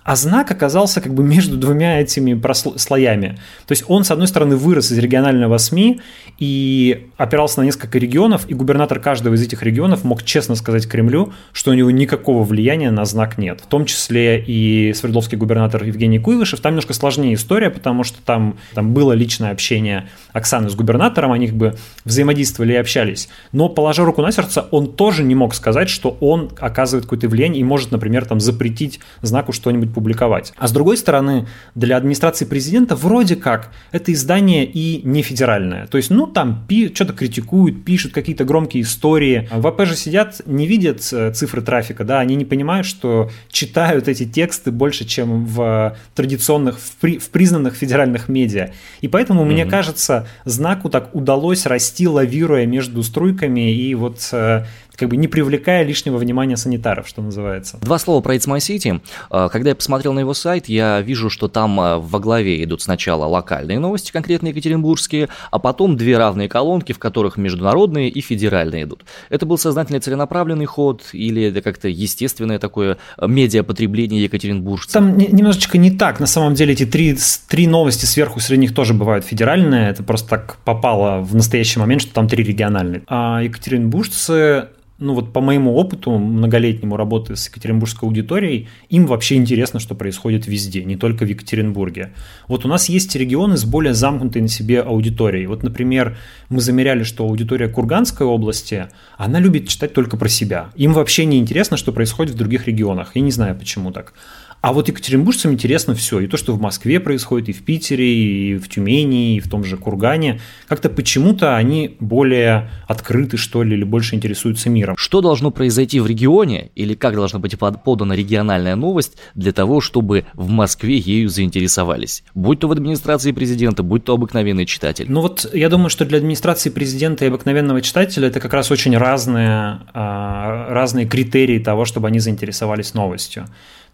А 0.08 0.16
знак 0.16 0.50
оказался 0.50 1.02
как 1.02 1.12
бы 1.12 1.22
между 1.22 1.58
двумя 1.58 2.00
этими 2.00 2.40
слоями. 2.78 3.38
То 3.66 3.72
есть 3.72 3.84
он, 3.88 4.04
с 4.04 4.10
одной 4.10 4.26
стороны, 4.26 4.56
вырос 4.56 4.90
из 4.90 4.96
регионального 4.96 5.58
СМИ 5.58 6.00
и 6.38 7.08
опирался 7.18 7.60
на 7.60 7.66
несколько 7.66 7.98
регионов, 7.98 8.48
и 8.48 8.54
губернатор 8.54 9.00
каждого 9.00 9.34
из 9.34 9.42
этих 9.42 9.62
регионов 9.62 10.04
мог 10.04 10.22
честно 10.22 10.54
сказать 10.54 10.88
Кремлю, 10.88 11.34
что 11.52 11.72
у 11.72 11.74
него 11.74 11.90
никакого 11.90 12.42
влияния 12.42 12.90
на 12.90 13.04
знак 13.04 13.36
нет. 13.36 13.60
В 13.60 13.66
том 13.66 13.84
числе 13.84 14.42
и 14.42 14.94
Свердловский 14.94 15.36
губернатор 15.36 15.84
Евгений 15.84 16.18
Куйвышев. 16.18 16.60
Там 16.60 16.72
немножко 16.72 16.94
сложнее 16.94 17.34
история, 17.34 17.68
потому 17.68 18.02
что 18.02 18.16
там, 18.22 18.56
там 18.72 18.94
было 18.94 19.12
личное 19.12 19.50
общение 19.50 20.08
Оксаны 20.32 20.70
с 20.70 20.74
губернатором, 20.74 21.32
они 21.32 21.48
как 21.48 21.56
бы 21.56 21.76
взаимодействовали 22.08 22.72
и 22.72 22.76
общались. 22.76 23.28
Но, 23.52 23.68
положа 23.68 24.04
руку 24.04 24.22
на 24.22 24.32
сердце, 24.32 24.66
он 24.70 24.92
тоже 24.92 25.22
не 25.22 25.34
мог 25.34 25.54
сказать, 25.54 25.88
что 25.88 26.16
он 26.20 26.50
оказывает 26.58 27.04
какое-то 27.04 27.28
влияние 27.28 27.60
и 27.60 27.64
может, 27.64 27.92
например, 27.92 28.24
там 28.24 28.40
запретить 28.40 29.00
знаку 29.22 29.52
что-нибудь 29.52 29.92
публиковать. 29.92 30.52
А 30.56 30.68
с 30.68 30.72
другой 30.72 30.96
стороны, 30.96 31.46
для 31.74 31.96
администрации 31.96 32.44
президента 32.44 32.96
вроде 32.96 33.36
как 33.36 33.70
это 33.92 34.12
издание 34.12 34.64
и 34.64 35.02
не 35.04 35.22
федеральное. 35.22 35.86
То 35.86 35.96
есть, 35.96 36.10
ну, 36.10 36.26
там 36.26 36.64
пи- 36.68 36.92
что-то 36.94 37.12
критикуют, 37.12 37.84
пишут 37.84 38.12
какие-то 38.12 38.44
громкие 38.44 38.82
истории. 38.82 39.48
В 39.52 39.66
АП 39.66 39.84
же 39.86 39.96
сидят, 39.96 40.40
не 40.46 40.66
видят 40.66 41.06
э, 41.12 41.32
цифры 41.32 41.62
трафика, 41.62 42.04
да, 42.04 42.20
они 42.20 42.34
не 42.34 42.44
понимают, 42.44 42.86
что 42.86 43.30
читают 43.50 44.08
эти 44.08 44.24
тексты 44.24 44.70
больше, 44.70 45.04
чем 45.04 45.44
в 45.44 45.96
традиционных, 46.14 46.78
в, 46.78 46.96
при, 46.96 47.18
в 47.18 47.30
признанных 47.30 47.74
федеральных 47.74 48.28
медиа. 48.28 48.70
И 49.00 49.08
поэтому, 49.08 49.42
mm-hmm. 49.42 49.52
мне 49.52 49.66
кажется, 49.66 50.26
знаку 50.44 50.88
так 50.88 51.14
удалось 51.14 51.66
расти, 51.66 51.97
лавируя 52.06 52.66
между 52.66 53.02
струйками 53.02 53.72
и 53.72 53.94
вот 53.94 54.28
э, 54.32 54.64
как 54.98 55.08
бы 55.08 55.16
не 55.16 55.28
привлекая 55.28 55.84
лишнего 55.84 56.18
внимания 56.18 56.56
санитаров, 56.56 57.06
что 57.06 57.22
называется. 57.22 57.78
Два 57.80 57.98
слова 57.98 58.20
про 58.20 58.34
It's 58.34 58.48
My 58.48 58.58
City. 58.58 59.00
А, 59.30 59.48
когда 59.48 59.70
я 59.70 59.76
посмотрел 59.76 60.12
на 60.12 60.20
его 60.20 60.34
сайт, 60.34 60.68
я 60.68 61.00
вижу, 61.00 61.30
что 61.30 61.46
там 61.46 61.78
а, 61.78 61.98
во 61.98 62.18
главе 62.18 62.62
идут 62.64 62.82
сначала 62.82 63.24
локальные 63.26 63.78
новости, 63.78 64.10
конкретно 64.10 64.48
екатеринбургские, 64.48 65.28
а 65.52 65.58
потом 65.60 65.96
две 65.96 66.18
равные 66.18 66.48
колонки, 66.48 66.92
в 66.92 66.98
которых 66.98 67.36
международные 67.36 68.08
и 68.08 68.20
федеральные 68.20 68.84
идут. 68.84 69.04
Это 69.30 69.46
был 69.46 69.56
сознательный 69.56 70.00
целенаправленный 70.00 70.66
ход 70.66 71.04
или 71.12 71.44
это 71.44 71.62
как-то 71.62 71.88
естественное 71.88 72.58
такое 72.58 72.98
а, 73.16 73.26
медиапотребление 73.28 74.24
екатеринбуржцев? 74.24 74.92
Там 74.92 75.16
немножечко 75.16 75.78
не 75.78 75.92
так. 75.92 76.18
На 76.18 76.26
самом 76.26 76.54
деле 76.54 76.72
эти 76.72 76.84
три, 76.84 77.16
три 77.46 77.68
новости 77.68 78.04
сверху 78.04 78.40
среди 78.40 78.62
них 78.62 78.74
тоже 78.74 78.94
бывают 78.94 79.24
федеральные. 79.24 79.90
Это 79.90 80.02
просто 80.02 80.28
так 80.28 80.56
попало 80.64 81.20
в 81.20 81.36
настоящий 81.36 81.78
момент, 81.78 82.02
что 82.02 82.12
там 82.12 82.26
три 82.26 82.42
региональные. 82.42 83.02
А 83.06 83.42
екатеринбуржцы 83.42 84.68
ну 84.98 85.14
вот 85.14 85.32
по 85.32 85.40
моему 85.40 85.74
опыту 85.76 86.10
многолетнему 86.18 86.96
работы 86.96 87.36
с 87.36 87.46
екатеринбургской 87.46 88.08
аудиторией, 88.08 88.68
им 88.88 89.06
вообще 89.06 89.36
интересно, 89.36 89.78
что 89.78 89.94
происходит 89.94 90.46
везде, 90.46 90.84
не 90.84 90.96
только 90.96 91.24
в 91.24 91.28
Екатеринбурге. 91.28 92.12
Вот 92.48 92.64
у 92.64 92.68
нас 92.68 92.88
есть 92.88 93.14
регионы 93.14 93.56
с 93.56 93.64
более 93.64 93.94
замкнутой 93.94 94.42
на 94.42 94.48
себе 94.48 94.80
аудиторией. 94.80 95.46
Вот, 95.46 95.62
например, 95.62 96.18
мы 96.48 96.60
замеряли, 96.60 97.04
что 97.04 97.24
аудитория 97.24 97.68
Курганской 97.68 98.26
области, 98.26 98.88
она 99.16 99.38
любит 99.38 99.68
читать 99.68 99.92
только 99.92 100.16
про 100.16 100.28
себя. 100.28 100.70
Им 100.74 100.92
вообще 100.92 101.24
не 101.26 101.38
интересно, 101.38 101.76
что 101.76 101.92
происходит 101.92 102.34
в 102.34 102.38
других 102.38 102.66
регионах. 102.66 103.12
Я 103.14 103.22
не 103.22 103.30
знаю, 103.30 103.56
почему 103.56 103.92
так. 103.92 104.14
А 104.60 104.72
вот 104.72 104.88
екатеринбуржцам 104.88 105.52
интересно 105.52 105.94
все. 105.94 106.20
И 106.20 106.26
то, 106.26 106.36
что 106.36 106.52
в 106.52 106.60
Москве 106.60 106.98
происходит, 106.98 107.48
и 107.48 107.52
в 107.52 107.62
Питере, 107.62 108.12
и 108.12 108.54
в 108.56 108.68
Тюмени, 108.68 109.36
и 109.36 109.40
в 109.40 109.48
том 109.48 109.62
же 109.62 109.76
Кургане. 109.76 110.40
Как-то 110.66 110.90
почему-то 110.90 111.56
они 111.56 111.96
более 112.00 112.70
открыты, 112.88 113.36
что 113.36 113.62
ли, 113.62 113.76
или 113.76 113.84
больше 113.84 114.16
интересуются 114.16 114.68
миром. 114.68 114.96
Что 114.98 115.20
должно 115.20 115.50
произойти 115.52 116.00
в 116.00 116.06
регионе, 116.06 116.70
или 116.74 116.94
как 116.94 117.14
должна 117.14 117.38
быть 117.38 117.56
подана 117.58 118.14
региональная 118.14 118.74
новость 118.74 119.16
для 119.34 119.52
того, 119.52 119.80
чтобы 119.80 120.24
в 120.34 120.48
Москве 120.48 120.98
ею 120.98 121.28
заинтересовались? 121.28 122.24
Будь 122.34 122.58
то 122.60 122.68
в 122.68 122.72
администрации 122.72 123.30
президента, 123.30 123.84
будь 123.84 124.04
то 124.04 124.14
обыкновенный 124.14 124.66
читатель. 124.66 125.06
Ну 125.08 125.20
вот 125.20 125.48
я 125.54 125.68
думаю, 125.68 125.90
что 125.90 126.04
для 126.04 126.18
администрации 126.18 126.70
президента 126.70 127.24
и 127.24 127.28
обыкновенного 127.28 127.80
читателя 127.80 128.26
это 128.26 128.40
как 128.40 128.52
раз 128.52 128.72
очень 128.72 128.96
разные, 128.96 129.80
а, 129.94 130.66
разные 130.70 131.06
критерии 131.06 131.60
того, 131.60 131.84
чтобы 131.84 132.08
они 132.08 132.18
заинтересовались 132.18 132.94
новостью. 132.94 133.46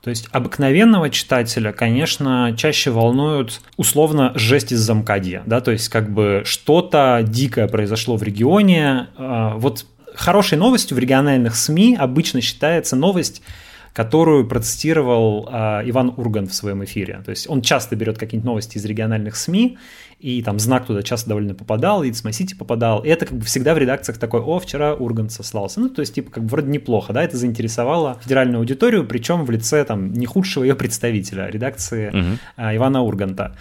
То 0.05 0.11
есть 0.11 0.29
обыкновенного 0.33 1.09
читателя, 1.09 1.73
конечно, 1.73 2.55
чаще 2.59 2.91
волнуют 2.91 3.63
условно 3.79 4.33
жесть 4.35 4.71
из 4.71 4.81
замкадья, 4.81 5.43
да, 5.47 5.63
то 5.63 5.71
есть 5.71 5.89
как 5.89 6.13
бы 6.13 6.43
что-то 6.45 7.25
дикое 7.27 7.69
произошло 7.69 8.19
в 8.19 8.23
регионе. 8.23 9.09
А, 9.17 9.55
вот 9.57 9.87
хорошей 10.15 10.59
новостью 10.59 10.99
в 10.99 11.01
региональных 11.01 11.57
СМИ 11.57 11.97
обычно 11.99 12.43
считается 12.43 12.97
новость, 12.97 13.41
которую 13.95 14.47
процитировал 14.49 15.49
э, 15.51 15.83
Иван 15.89 16.13
Урган 16.17 16.49
в 16.49 16.55
своем 16.55 16.83
эфире. 16.85 17.23
То 17.25 17.31
есть 17.31 17.49
он 17.49 17.63
часто 17.63 17.95
берет 17.95 18.19
какие-нибудь 18.19 18.45
новости 18.45 18.77
из 18.77 18.85
региональных 18.85 19.37
СМИ, 19.37 19.79
и 20.19 20.43
там 20.43 20.59
знак 20.59 20.87
туда 20.87 21.03
часто 21.03 21.29
довольно 21.29 21.55
попадал, 21.55 22.03
и 22.03 22.11
City 22.11 22.57
попадал. 22.59 23.05
И 23.05 23.09
это 23.09 23.27
как 23.27 23.39
бы 23.39 23.45
всегда 23.45 23.73
в 23.73 23.79
редакциях 23.79 24.19
такой, 24.19 24.41
о, 24.41 24.59
вчера 24.59 24.95
Ургант 24.95 25.31
сослался. 25.31 25.79
Ну, 25.79 25.91
то 25.91 26.01
есть, 26.01 26.13
типа, 26.13 26.33
как 26.33 26.43
бы 26.43 26.49
вроде 26.51 26.69
неплохо, 26.71 27.13
да, 27.13 27.23
это 27.23 27.37
заинтересовало 27.37 28.19
федеральную 28.21 28.59
аудиторию, 28.59 29.07
причем 29.07 29.45
в 29.45 29.51
лице 29.51 29.85
там 29.85 30.13
не 30.13 30.27
худшего 30.27 30.65
ее 30.65 30.75
представителя, 30.75 31.47
редакции 31.49 32.09
угу. 32.09 32.39
Ивана 32.75 33.03
Урганта 33.03 33.55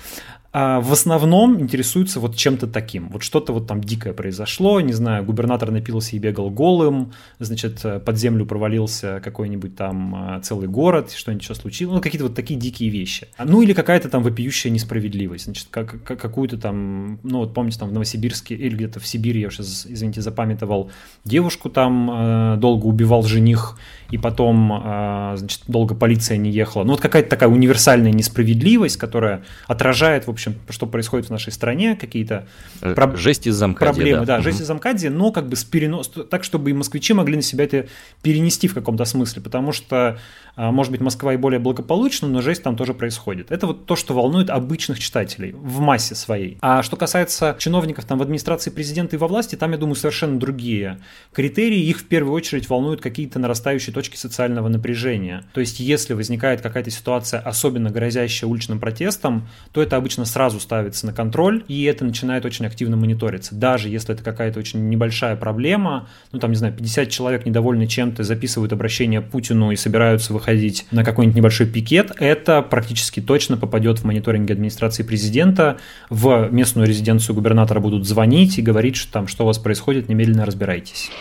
а 0.56 0.82
в 0.82 0.94
основном 0.94 1.60
интересуются 1.60 2.20
вот 2.20 2.36
чем-то 2.36 2.68
таким. 2.68 3.10
Вот 3.10 3.24
что-то 3.24 3.54
вот 3.54 3.66
там 3.66 3.82
дикое 3.82 4.14
произошло, 4.14 4.80
не 4.82 4.94
знаю, 4.94 5.24
губернатор 5.26 5.72
напился 5.72 6.16
и 6.16 6.20
бегал 6.20 6.52
голым, 6.52 7.12
значит, 7.40 7.84
под 8.06 8.18
землю 8.18 8.46
провалился 8.46 9.20
какой-нибудь 9.24 9.76
там 9.76 10.16
а, 10.16 10.40
целый 10.42 10.68
город, 10.68 11.12
что-нибудь 11.12 11.44
еще 11.44 11.56
случилось, 11.56 11.96
ну, 11.96 12.02
какие-то 12.02 12.26
вот 12.26 12.36
такие 12.36 12.60
дикие 12.60 12.92
вещи. 12.92 13.28
Ну, 13.44 13.64
или 13.64 13.74
какая-то 13.74 14.10
там 14.10 14.22
вопиющая 14.22 14.70
несправедливость, 14.70 15.46
значит, 15.46 15.68
как, 15.72 16.04
как, 16.04 16.20
какую-то 16.20 16.60
там, 16.60 17.18
ну, 17.24 17.40
вот 17.40 17.56
помните, 17.56 17.80
там 17.80 17.90
в 17.90 17.94
Новосибирске 17.94 18.54
или 18.54 18.76
где-то 18.76 19.00
в 19.00 19.08
Сибири, 19.08 19.42
я 19.42 19.50
сейчас, 19.50 19.88
извините, 19.90 20.22
запамятовал, 20.22 20.92
девушку 21.26 21.72
там 21.72 22.12
э, 22.12 22.58
долго 22.58 22.86
убивал 22.86 23.24
жених, 23.24 23.80
и 24.12 24.20
потом, 24.20 24.72
э, 24.72 25.34
значит, 25.38 25.62
долго 25.68 25.96
полиция 25.96 26.38
не 26.38 26.52
ехала. 26.52 26.84
Ну, 26.84 26.92
вот 26.92 27.02
какая-то 27.02 27.30
такая 27.30 27.50
универсальная 27.50 28.12
несправедливость, 28.12 28.98
которая 28.98 29.44
отражает, 29.68 30.28
в 30.28 30.30
общем, 30.30 30.43
общем, 30.48 30.62
что 30.70 30.86
происходит 30.88 31.28
в 31.28 31.30
нашей 31.30 31.52
стране, 31.52 31.96
какие-то 31.96 32.48
э, 32.82 32.94
про... 32.94 33.16
жесть 33.16 33.48
из 33.48 33.56
замкадия, 33.56 33.94
проблемы, 33.94 34.20
да, 34.22 34.26
да 34.26 34.36
угу. 34.36 34.44
жесть 34.44 34.62
из 34.62 34.68
замкадия, 34.68 35.10
но 35.10 35.32
как 35.32 35.48
бы 35.48 35.56
с 35.56 35.64
перенос, 35.64 36.12
так, 36.30 36.44
чтобы 36.44 36.70
и 36.70 36.74
москвичи 36.74 37.14
могли 37.14 37.36
на 37.36 37.42
себя 37.42 37.66
это 37.66 37.88
перенести 38.22 38.68
в 38.68 38.74
каком-то 38.74 39.06
смысле, 39.06 39.42
потому 39.42 39.72
что 39.72 40.18
а, 40.56 40.72
может 40.72 40.92
быть, 40.92 41.02
Москва 41.02 41.34
и 41.34 41.38
более 41.38 41.60
благополучна, 41.60 42.28
но 42.28 42.42
жесть 42.42 42.62
там 42.62 42.76
тоже 42.76 42.94
происходит. 42.94 43.52
Это 43.52 43.66
вот 43.66 43.88
то, 43.88 43.96
что 43.96 44.14
волнует 44.14 44.52
обычных 44.52 45.00
читателей 45.00 45.52
в 45.54 45.80
массе 45.80 46.14
своей. 46.14 46.58
А 46.62 46.84
что 46.84 46.96
касается 46.96 47.56
чиновников 47.58 48.06
там 48.06 48.20
в 48.20 48.22
администрации 48.22 48.70
президента 48.70 49.16
и 49.16 49.20
во 49.20 49.28
власти, 49.28 49.56
там, 49.56 49.72
я 49.72 49.78
думаю, 49.78 49.96
совершенно 49.96 50.40
другие 50.40 51.00
критерии. 51.32 51.80
Их 51.80 52.02
в 52.02 52.06
первую 52.06 52.36
очередь 52.36 52.70
волнуют 52.70 53.02
какие-то 53.02 53.40
нарастающие 53.40 53.94
точки 53.94 54.16
социального 54.16 54.68
напряжения. 54.68 55.44
То 55.54 55.60
есть, 55.60 55.80
если 55.80 56.14
возникает 56.14 56.62
какая-то 56.62 56.92
ситуация, 56.92 57.40
особенно 57.40 57.90
грозящая 57.90 58.50
уличным 58.50 58.80
протестом, 58.80 59.48
то 59.72 59.82
это 59.82 59.98
обычно 59.98 60.26
сразу 60.34 60.60
ставится 60.60 61.06
на 61.06 61.14
контроль, 61.14 61.64
и 61.68 61.84
это 61.84 62.04
начинает 62.04 62.44
очень 62.46 62.66
активно 62.66 62.98
мониториться. 62.98 63.56
Даже 63.56 63.88
если 63.88 64.16
это 64.16 64.24
какая-то 64.24 64.60
очень 64.60 64.90
небольшая 64.90 65.36
проблема, 65.36 66.10
ну 66.32 66.40
там, 66.40 66.52
не 66.52 66.58
знаю, 66.58 66.74
50 66.74 67.10
человек 67.10 67.46
недовольны 67.46 67.88
чем-то, 67.88 68.24
записывают 68.24 68.74
обращение 68.74 69.22
Путину 69.22 69.72
и 69.72 69.76
собираются 69.76 70.34
выходить 70.34 70.86
на 70.92 71.04
какой-нибудь 71.04 71.38
небольшой 71.38 71.68
пикет, 71.68 72.12
это 72.20 72.62
практически 72.64 73.22
точно 73.22 73.58
попадет 73.58 74.00
в 74.00 74.06
мониторинг 74.06 74.50
администрации 74.50 75.04
президента. 75.04 75.78
В 76.10 76.50
местную 76.52 76.88
резиденцию 76.88 77.36
губернатора 77.36 77.80
будут 77.80 78.08
звонить 78.08 78.58
и 78.58 78.62
говорить, 78.62 78.96
что 78.96 79.12
там, 79.12 79.28
что 79.28 79.44
у 79.44 79.48
вас 79.48 79.60
происходит, 79.60 80.10
немедленно 80.10 80.46
разбирайтесь. 80.46 81.12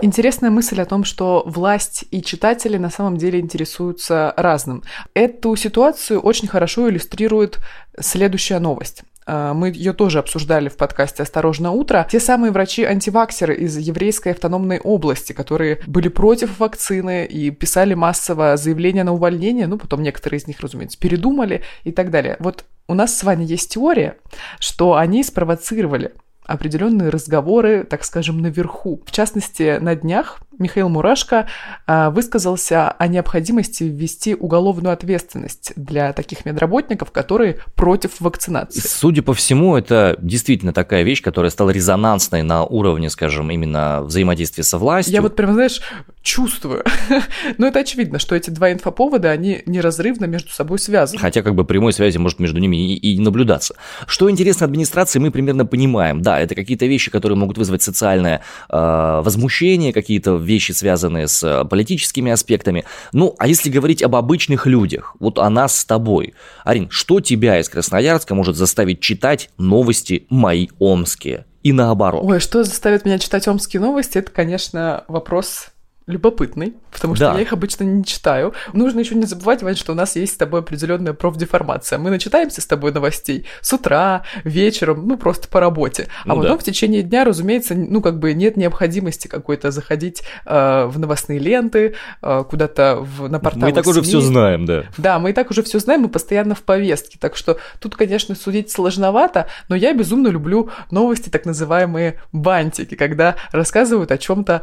Интересная 0.00 0.50
мысль 0.50 0.80
о 0.80 0.84
том, 0.84 1.02
что 1.02 1.42
власть 1.44 2.04
и 2.12 2.22
читатели 2.22 2.76
на 2.76 2.88
самом 2.88 3.16
деле 3.16 3.40
интересуются 3.40 4.32
разным. 4.36 4.84
Эту 5.12 5.56
ситуацию 5.56 6.20
очень 6.20 6.46
хорошо 6.46 6.88
иллюстрирует 6.88 7.58
следующая 7.98 8.60
новость. 8.60 9.02
А, 9.26 9.54
мы 9.54 9.70
ее 9.70 9.92
тоже 9.92 10.20
обсуждали 10.20 10.68
в 10.68 10.76
подкасте 10.76 11.24
«Осторожно, 11.24 11.72
утро». 11.72 12.06
Те 12.08 12.20
самые 12.20 12.52
врачи-антиваксеры 12.52 13.56
из 13.56 13.76
еврейской 13.76 14.34
автономной 14.34 14.78
области, 14.78 15.32
которые 15.32 15.80
были 15.86 16.06
против 16.08 16.60
вакцины 16.60 17.26
и 17.26 17.50
писали 17.50 17.94
массово 17.94 18.56
заявления 18.56 19.02
на 19.02 19.12
увольнение, 19.12 19.66
ну, 19.66 19.78
потом 19.78 20.02
некоторые 20.02 20.38
из 20.38 20.46
них, 20.46 20.60
разумеется, 20.60 20.98
передумали 20.98 21.62
и 21.82 21.90
так 21.90 22.10
далее. 22.10 22.36
Вот 22.38 22.64
у 22.86 22.94
нас 22.94 23.16
с 23.16 23.24
вами 23.24 23.44
есть 23.44 23.74
теория, 23.74 24.16
что 24.60 24.94
они 24.94 25.24
спровоцировали 25.24 26.12
определенные 26.48 27.10
разговоры, 27.10 27.84
так 27.84 28.04
скажем, 28.04 28.40
наверху. 28.40 29.02
В 29.06 29.12
частности, 29.12 29.78
на 29.78 29.94
днях 29.94 30.40
Михаил 30.58 30.88
Мурашко 30.88 31.48
а, 31.86 32.10
высказался 32.10 32.90
о 32.90 33.06
необходимости 33.06 33.84
ввести 33.84 34.34
уголовную 34.34 34.92
ответственность 34.92 35.72
для 35.76 36.12
таких 36.12 36.44
медработников, 36.44 37.10
которые 37.10 37.58
против 37.74 38.20
вакцинации. 38.20 38.80
Судя 38.80 39.22
по 39.22 39.34
всему, 39.34 39.76
это 39.76 40.16
действительно 40.20 40.72
такая 40.72 41.02
вещь, 41.02 41.22
которая 41.22 41.50
стала 41.50 41.70
резонансной 41.70 42.42
на 42.42 42.64
уровне, 42.64 43.10
скажем, 43.10 43.50
именно 43.50 44.02
взаимодействия 44.02 44.64
со 44.64 44.78
властью. 44.78 45.14
Я 45.14 45.22
вот 45.22 45.36
прям, 45.36 45.54
знаешь, 45.54 45.80
чувствую. 46.22 46.84
Но 47.58 47.66
это 47.66 47.80
очевидно, 47.80 48.18
что 48.18 48.34
эти 48.34 48.50
два 48.50 48.72
инфоповода, 48.72 49.30
они 49.30 49.62
неразрывно 49.66 50.26
между 50.26 50.50
собой 50.50 50.78
связаны. 50.78 51.18
Хотя 51.18 51.42
как 51.42 51.54
бы 51.54 51.64
прямой 51.64 51.92
связи 51.92 52.18
может 52.18 52.38
между 52.38 52.58
ними 52.58 52.76
и, 52.76 53.14
и 53.14 53.20
наблюдаться. 53.20 53.74
Что 54.06 54.30
интересно 54.30 54.66
администрации, 54.66 55.18
мы 55.18 55.30
примерно 55.30 55.64
понимаем. 55.64 56.22
Да, 56.22 56.38
это 56.38 56.54
какие-то 56.54 56.86
вещи, 56.86 57.10
которые 57.10 57.38
могут 57.38 57.58
вызвать 57.58 57.82
социальное 57.82 58.42
э, 58.68 59.20
возмущение, 59.24 59.92
какие-то 59.92 60.34
вещи, 60.48 60.72
связанные 60.72 61.28
с 61.28 61.44
э, 61.44 61.64
политическими 61.64 62.32
аспектами. 62.32 62.84
Ну, 63.12 63.36
а 63.38 63.46
если 63.46 63.70
говорить 63.70 64.02
об 64.02 64.16
обычных 64.16 64.66
людях, 64.66 65.14
вот 65.20 65.38
о 65.38 65.48
нас 65.48 65.78
с 65.78 65.84
тобой. 65.84 66.34
Арин, 66.64 66.88
что 66.90 67.20
тебя 67.20 67.60
из 67.60 67.68
Красноярска 67.68 68.34
может 68.34 68.56
заставить 68.56 69.00
читать 69.00 69.50
новости 69.58 70.26
мои 70.30 70.68
омские? 70.80 71.44
И 71.62 71.72
наоборот. 71.72 72.22
Ой, 72.24 72.40
что 72.40 72.64
заставит 72.64 73.04
меня 73.04 73.18
читать 73.18 73.46
омские 73.46 73.80
новости, 73.80 74.18
это, 74.18 74.30
конечно, 74.30 75.04
вопрос 75.06 75.68
любопытный, 76.08 76.74
потому 76.90 77.14
что 77.14 77.26
Да. 77.26 77.34
я 77.36 77.42
их 77.42 77.52
обычно 77.52 77.84
не 77.84 78.04
читаю. 78.04 78.54
Нужно 78.72 79.00
еще 79.00 79.14
не 79.14 79.26
забывать, 79.26 79.62
Вань, 79.62 79.76
что 79.76 79.92
у 79.92 79.94
нас 79.94 80.16
есть 80.16 80.32
с 80.34 80.36
тобой 80.36 80.60
определенная 80.60 81.12
профдеформация. 81.12 81.98
Мы 81.98 82.10
начитаемся 82.10 82.60
с 82.60 82.66
тобой 82.66 82.92
новостей 82.92 83.44
с 83.60 83.72
утра, 83.72 84.24
вечером, 84.42 85.06
ну 85.06 85.16
просто 85.16 85.48
по 85.48 85.60
работе. 85.60 86.08
А 86.24 86.28
Ну 86.28 86.36
потом 86.40 86.56
да. 86.56 86.58
в 86.58 86.64
течение 86.64 87.02
дня, 87.02 87.24
разумеется, 87.24 87.74
ну 87.74 88.00
как 88.02 88.18
бы 88.18 88.32
нет 88.32 88.56
необходимости 88.56 89.28
какой-то 89.28 89.70
заходить 89.70 90.22
э, 90.46 90.86
в 90.86 90.98
новостные 90.98 91.38
ленты, 91.38 91.94
э, 92.22 92.44
куда-то 92.48 92.96
в, 93.00 93.28
на 93.28 93.38
порталы 93.38 93.66
Мы 93.66 93.70
и 93.70 93.74
так 93.74 93.86
уже 93.86 94.00
СМИ. 94.02 94.08
все 94.08 94.20
знаем, 94.20 94.64
да. 94.64 94.84
Да, 94.96 95.18
мы 95.18 95.30
и 95.30 95.32
так 95.34 95.50
уже 95.50 95.62
все 95.62 95.78
знаем, 95.78 96.00
мы 96.02 96.08
постоянно 96.08 96.54
в 96.54 96.62
повестке. 96.62 97.18
Так 97.20 97.36
что 97.36 97.58
тут, 97.80 97.96
конечно, 97.96 98.34
судить 98.34 98.70
сложновато, 98.70 99.48
но 99.68 99.76
я 99.76 99.92
безумно 99.92 100.28
люблю 100.28 100.70
новости, 100.90 101.28
так 101.28 101.44
называемые 101.44 102.18
бантики, 102.32 102.94
когда 102.94 103.36
рассказывают 103.52 104.10
о 104.10 104.16
чем-то 104.18 104.62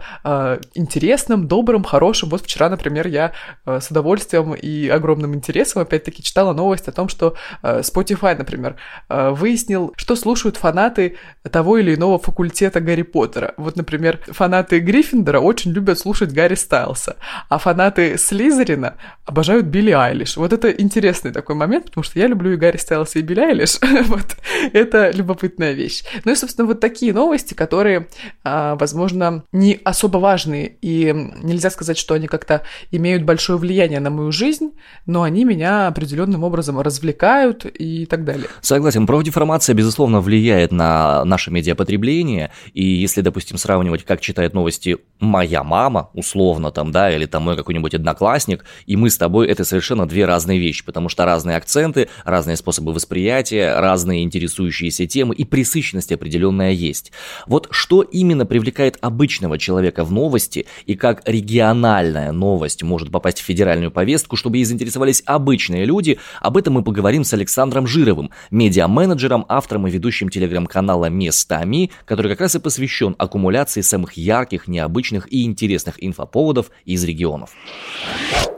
интересном, 0.73 1.34
добром, 1.43 1.83
хорошем. 1.83 2.29
Вот 2.29 2.41
вчера, 2.41 2.69
например, 2.69 3.07
я 3.07 3.33
э, 3.65 3.79
с 3.79 3.91
удовольствием 3.91 4.53
и 4.53 4.87
огромным 4.87 5.35
интересом, 5.35 5.81
опять-таки, 5.81 6.23
читала 6.23 6.53
новость 6.53 6.87
о 6.87 6.91
том, 6.91 7.09
что 7.09 7.35
э, 7.61 7.81
Spotify, 7.81 8.37
например, 8.37 8.75
э, 9.09 9.29
выяснил, 9.29 9.93
что 9.97 10.15
слушают 10.15 10.57
фанаты 10.57 11.17
того 11.51 11.77
или 11.77 11.95
иного 11.95 12.17
факультета 12.19 12.79
Гарри 12.79 13.03
Поттера. 13.03 13.53
Вот, 13.57 13.75
например, 13.75 14.19
фанаты 14.27 14.79
Гриффиндора 14.79 15.39
очень 15.39 15.71
любят 15.71 15.99
слушать 15.99 16.31
Гарри 16.31 16.55
Стайлса, 16.55 17.17
а 17.49 17.57
фанаты 17.57 18.17
Слизерина 18.17 18.95
обожают 19.25 19.65
Билли 19.65 19.91
Айлиш. 19.91 20.37
Вот 20.37 20.53
это 20.53 20.71
интересный 20.71 21.31
такой 21.31 21.55
момент, 21.55 21.85
потому 21.85 22.03
что 22.03 22.19
я 22.19 22.27
люблю 22.27 22.53
и 22.53 22.57
Гарри 22.57 22.77
Стайлса, 22.77 23.19
и 23.19 23.21
Билли 23.21 23.41
Айлиш. 23.41 23.79
вот 24.07 24.37
это 24.73 25.11
любопытная 25.11 25.73
вещь. 25.73 26.03
Ну 26.23 26.31
и, 26.31 26.35
собственно, 26.35 26.67
вот 26.67 26.79
такие 26.79 27.13
новости, 27.13 27.53
которые, 27.53 28.07
возможно, 28.43 29.43
не 29.51 29.79
особо 29.83 30.17
важные, 30.17 30.75
и 30.81 31.24
нельзя 31.43 31.69
сказать, 31.69 31.97
что 31.97 32.13
они 32.13 32.27
как-то 32.27 32.63
имеют 32.91 33.23
большое 33.23 33.57
влияние 33.57 33.99
на 33.99 34.09
мою 34.09 34.31
жизнь, 34.31 34.71
но 35.05 35.23
они 35.23 35.45
меня 35.45 35.87
определенным 35.87 36.43
образом 36.43 36.79
развлекают 36.79 37.65
и 37.65 38.05
так 38.05 38.23
далее. 38.23 38.47
Согласен, 38.61 39.07
профдеформация, 39.07 39.73
безусловно, 39.73 40.21
влияет 40.21 40.71
на 40.71 41.23
наше 41.25 41.51
медиапотребление, 41.51 42.51
и 42.73 42.83
если, 42.83 43.21
допустим, 43.21 43.57
сравнивать, 43.57 44.03
как 44.03 44.21
читает 44.21 44.53
новости 44.53 44.97
моя 45.19 45.63
мама, 45.63 46.09
условно 46.13 46.71
там, 46.71 46.91
да, 46.91 47.13
или 47.13 47.25
там 47.25 47.43
мой 47.43 47.55
какой-нибудь 47.55 47.93
одноклассник, 47.93 48.65
и 48.85 48.95
мы 48.95 49.09
с 49.09 49.17
тобой, 49.17 49.47
это 49.47 49.63
совершенно 49.63 50.05
две 50.05 50.25
разные 50.25 50.59
вещи, 50.59 50.85
потому 50.85 51.09
что 51.09 51.25
разные 51.25 51.57
акценты, 51.57 52.09
разные 52.23 52.57
способы 52.57 52.93
восприятия, 52.93 53.79
разные 53.79 54.23
интересующиеся 54.23 55.07
темы, 55.07 55.35
и 55.35 55.45
пресыщенность 55.45 56.11
определенная 56.11 56.71
есть. 56.71 57.11
Вот 57.47 57.67
что 57.71 58.01
именно 58.01 58.45
привлекает 58.45 58.97
обычного 59.01 59.57
человека 59.57 60.03
в 60.03 60.11
новости, 60.11 60.65
и 60.85 60.95
как 60.95 61.14
региональная 61.25 62.31
новость 62.31 62.83
может 62.83 63.11
попасть 63.11 63.39
в 63.39 63.43
федеральную 63.43 63.91
повестку, 63.91 64.35
чтобы 64.35 64.57
ей 64.57 64.65
заинтересовались 64.65 65.23
обычные 65.25 65.85
люди, 65.85 66.19
об 66.41 66.57
этом 66.57 66.75
мы 66.75 66.83
поговорим 66.83 67.23
с 67.23 67.33
Александром 67.33 67.87
Жировым, 67.87 68.31
медиа-менеджером, 68.51 69.45
автором 69.47 69.87
и 69.87 69.91
ведущим 69.91 70.29
телеграм-канала 70.29 71.09
«Местами», 71.09 71.91
который 72.05 72.31
как 72.31 72.41
раз 72.41 72.55
и 72.55 72.59
посвящен 72.59 73.15
аккумуляции 73.17 73.81
самых 73.81 74.13
ярких, 74.13 74.67
необычных 74.67 75.31
и 75.31 75.43
интересных 75.43 76.03
инфоповодов 76.03 76.71
из 76.85 77.03
регионов. 77.03 77.51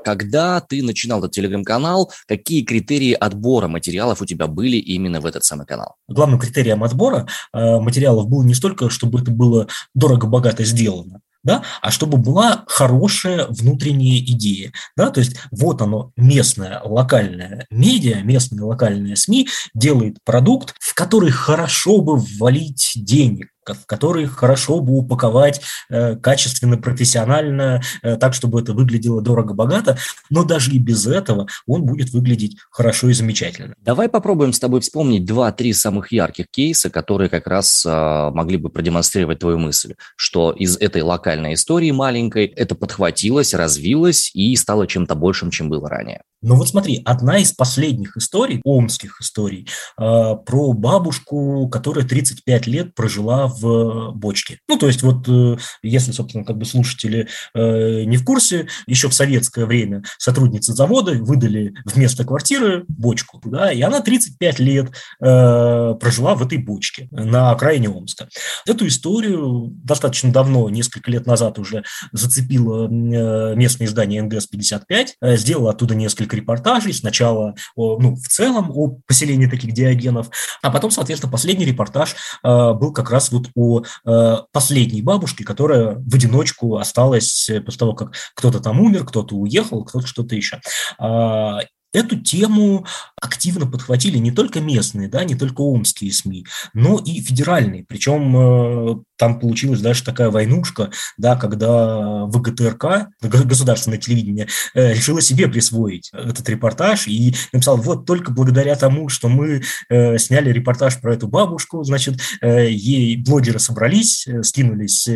Когда 0.08 0.62
ты 0.62 0.82
начинал 0.84 1.20
этот 1.20 1.34
телеграм-канал, 1.34 2.14
какие 2.28 2.64
критерии 2.64 3.12
отбора 3.12 3.68
материалов 3.68 4.22
у 4.22 4.26
тебя 4.26 4.48
были 4.48 4.78
именно 4.78 5.20
в 5.20 5.26
этот 5.26 5.44
самый 5.44 5.66
канал? 5.66 5.96
Главным 6.08 6.40
критерием 6.40 6.82
отбора 6.84 7.28
э, 7.54 7.80
материалов 7.80 8.30
было 8.30 8.42
не 8.44 8.54
столько, 8.54 8.90
чтобы 8.90 9.20
это 9.20 9.32
было 9.32 9.68
дорого-богато 9.94 10.64
сделано, 10.64 11.20
да, 11.48 11.64
а 11.82 11.92
чтобы 11.92 12.18
была 12.18 12.66
хорошая 12.68 13.48
внутренняя 13.48 14.20
идея. 14.20 14.74
Да, 14.98 15.10
то 15.10 15.22
есть 15.22 15.38
вот 15.50 15.82
оно, 15.82 16.12
местное, 16.18 16.82
локальное 16.84 17.66
медиа, 17.72 18.22
местные 18.22 18.62
локальные 18.62 19.16
СМИ 19.16 19.48
делает 19.74 20.18
продукт, 20.26 20.76
в 20.80 20.94
который 20.94 21.32
хорошо 21.32 22.02
бы 22.02 22.18
ввалить 22.18 22.92
денег, 22.96 23.48
в 23.74 23.86
который 23.86 24.26
хорошо 24.26 24.80
бы 24.80 24.98
упаковать 24.98 25.62
э, 25.90 26.16
качественно, 26.16 26.78
профессионально, 26.78 27.82
э, 28.02 28.16
так, 28.18 28.34
чтобы 28.34 28.62
это 28.62 28.74
выглядело 28.74 29.22
дорого-богато, 29.22 29.98
но 30.30 30.44
даже 30.44 30.72
и 30.72 30.80
без 30.80 31.08
этого 31.08 31.48
он 31.66 31.84
будет 31.84 32.12
выглядеть 32.12 32.58
хорошо 32.70 33.10
и 33.10 33.14
замечательно. 33.14 33.76
Давай 33.82 34.10
попробуем 34.10 34.54
с 34.54 34.60
тобой 34.60 34.82
вспомнить 34.82 35.26
два-три 35.26 35.74
самых 35.74 36.12
ярких 36.12 36.46
кейса, 36.50 36.90
которые 36.90 37.30
как 37.30 37.48
раз 37.48 37.86
э, 37.86 38.30
могли 38.34 38.58
бы 38.58 38.70
продемонстрировать 38.70 39.40
твою 39.40 39.58
мысль, 39.58 39.96
что 40.16 40.52
из 40.52 40.78
этой 40.78 41.02
локальной 41.02 41.54
истории 41.54 41.92
маленькой 41.92 42.46
это 42.46 42.76
подхватилось, 42.76 43.54
развилось 43.54 44.32
и 44.34 44.56
стало 44.56 44.88
чем-то 44.88 45.16
большим, 45.16 45.52
чем 45.52 45.70
было 45.70 45.90
ранее. 45.90 46.22
Ну 46.44 46.56
вот 46.56 46.70
смотри, 46.70 47.02
одна 47.04 47.40
из 47.40 47.52
последних 47.52 48.16
историй, 48.16 48.62
омских 48.64 49.20
историй, 49.22 49.68
э, 49.98 50.02
про 50.46 50.74
бабушку, 50.74 51.68
которая 51.68 52.06
35 52.06 52.68
лет 52.68 52.94
прожила 52.94 53.48
в 53.48 53.57
бочке. 53.62 54.60
Ну, 54.68 54.78
то 54.78 54.88
есть 54.88 55.02
вот, 55.04 55.28
э, 55.28 55.58
если, 55.84 56.12
собственно, 56.12 56.44
как 56.44 56.58
бы 56.58 56.66
слушатели 56.66 57.28
э, 57.54 58.04
не 58.04 58.18
в 58.18 58.24
курсе, 58.24 58.68
еще 58.86 59.10
в 59.10 59.14
советское 59.14 59.66
время 59.66 60.04
сотрудницы 60.18 60.74
завода 60.74 61.14
выдали 61.14 61.74
вместо 61.86 62.24
квартиры 62.24 62.86
бочку, 62.88 63.42
да, 63.46 63.72
и 63.72 63.82
она 63.82 64.02
35 64.02 64.60
лет 64.60 64.92
э, 65.22 65.96
прожила 66.00 66.36
в 66.36 66.44
этой 66.44 66.58
бочке 66.58 67.08
на 67.12 67.52
окраине 67.52 67.90
Омска. 67.90 68.30
Эту 68.66 68.88
историю 68.88 69.72
достаточно 69.84 70.32
давно, 70.32 70.70
несколько 70.70 71.12
лет 71.12 71.26
назад 71.26 71.60
уже 71.60 71.84
зацепило 72.12 72.88
местное 72.88 73.88
издание 73.88 74.22
НГС-55, 74.24 75.08
э, 75.22 75.38
сделало 75.38 75.72
оттуда 75.72 75.96
несколько 75.96 76.36
репортажей, 76.36 76.94
сначала 76.94 77.56
ну, 77.76 78.16
в 78.16 78.28
целом 78.28 78.72
о 78.72 79.00
поселении 79.08 79.48
таких 79.48 79.74
диагенов, 79.74 80.30
а 80.62 80.72
потом, 80.72 80.92
соответственно, 80.92 81.32
последний 81.32 81.66
репортаж 81.66 82.16
был 82.44 82.92
как 82.94 83.12
раз 83.12 83.32
вот 83.32 83.47
о 83.56 83.84
э, 84.06 84.36
последней 84.52 85.02
бабушке, 85.02 85.44
которая 85.44 85.96
в 85.96 86.16
одиночку 86.16 86.78
осталась 86.78 87.50
э, 87.50 87.62
после 87.62 87.80
того, 87.80 87.94
как 87.94 88.14
кто-то 88.36 88.60
там 88.60 88.80
умер, 88.80 89.06
кто-то 89.06 89.36
уехал, 89.36 89.84
кто-то 89.84 90.08
что-то 90.08 90.36
еще. 90.36 90.60
А, 91.00 91.60
Эту 91.98 92.16
тему 92.20 92.86
активно 93.20 93.66
подхватили 93.66 94.20
не 94.20 94.30
только 94.30 94.60
местные, 94.60 95.08
да, 95.10 95.24
не 95.24 95.34
только 95.34 95.62
омские 95.62 96.14
СМИ, 96.14 96.46
но 96.76 97.00
и 97.00 97.22
федеральные. 97.22 97.86
Причем 97.86 98.38
э, 98.38 98.96
там 99.18 99.40
получилась 99.40 99.82
даже 99.82 100.04
такая 100.04 100.30
войнушка, 100.30 100.92
да, 101.18 101.36
когда 101.36 102.26
ВГТРК, 102.26 103.08
государственное 103.22 103.98
телевидение, 103.98 104.48
э, 104.76 104.94
решило 104.94 105.22
себе 105.22 105.48
присвоить 105.48 106.12
этот 106.14 106.48
репортаж 106.50 107.08
и 107.08 107.34
написал, 107.52 107.78
вот 107.78 108.06
только 108.06 108.32
благодаря 108.32 108.76
тому, 108.76 109.10
что 109.10 109.28
мы 109.28 109.64
э, 109.90 110.18
сняли 110.20 110.52
репортаж 110.52 111.02
про 111.02 111.16
эту 111.16 111.28
бабушку, 111.28 111.84
значит, 111.84 112.20
ей 112.44 113.18
блогеры 113.18 113.58
собрались, 113.58 114.28
скинулись 114.44 115.10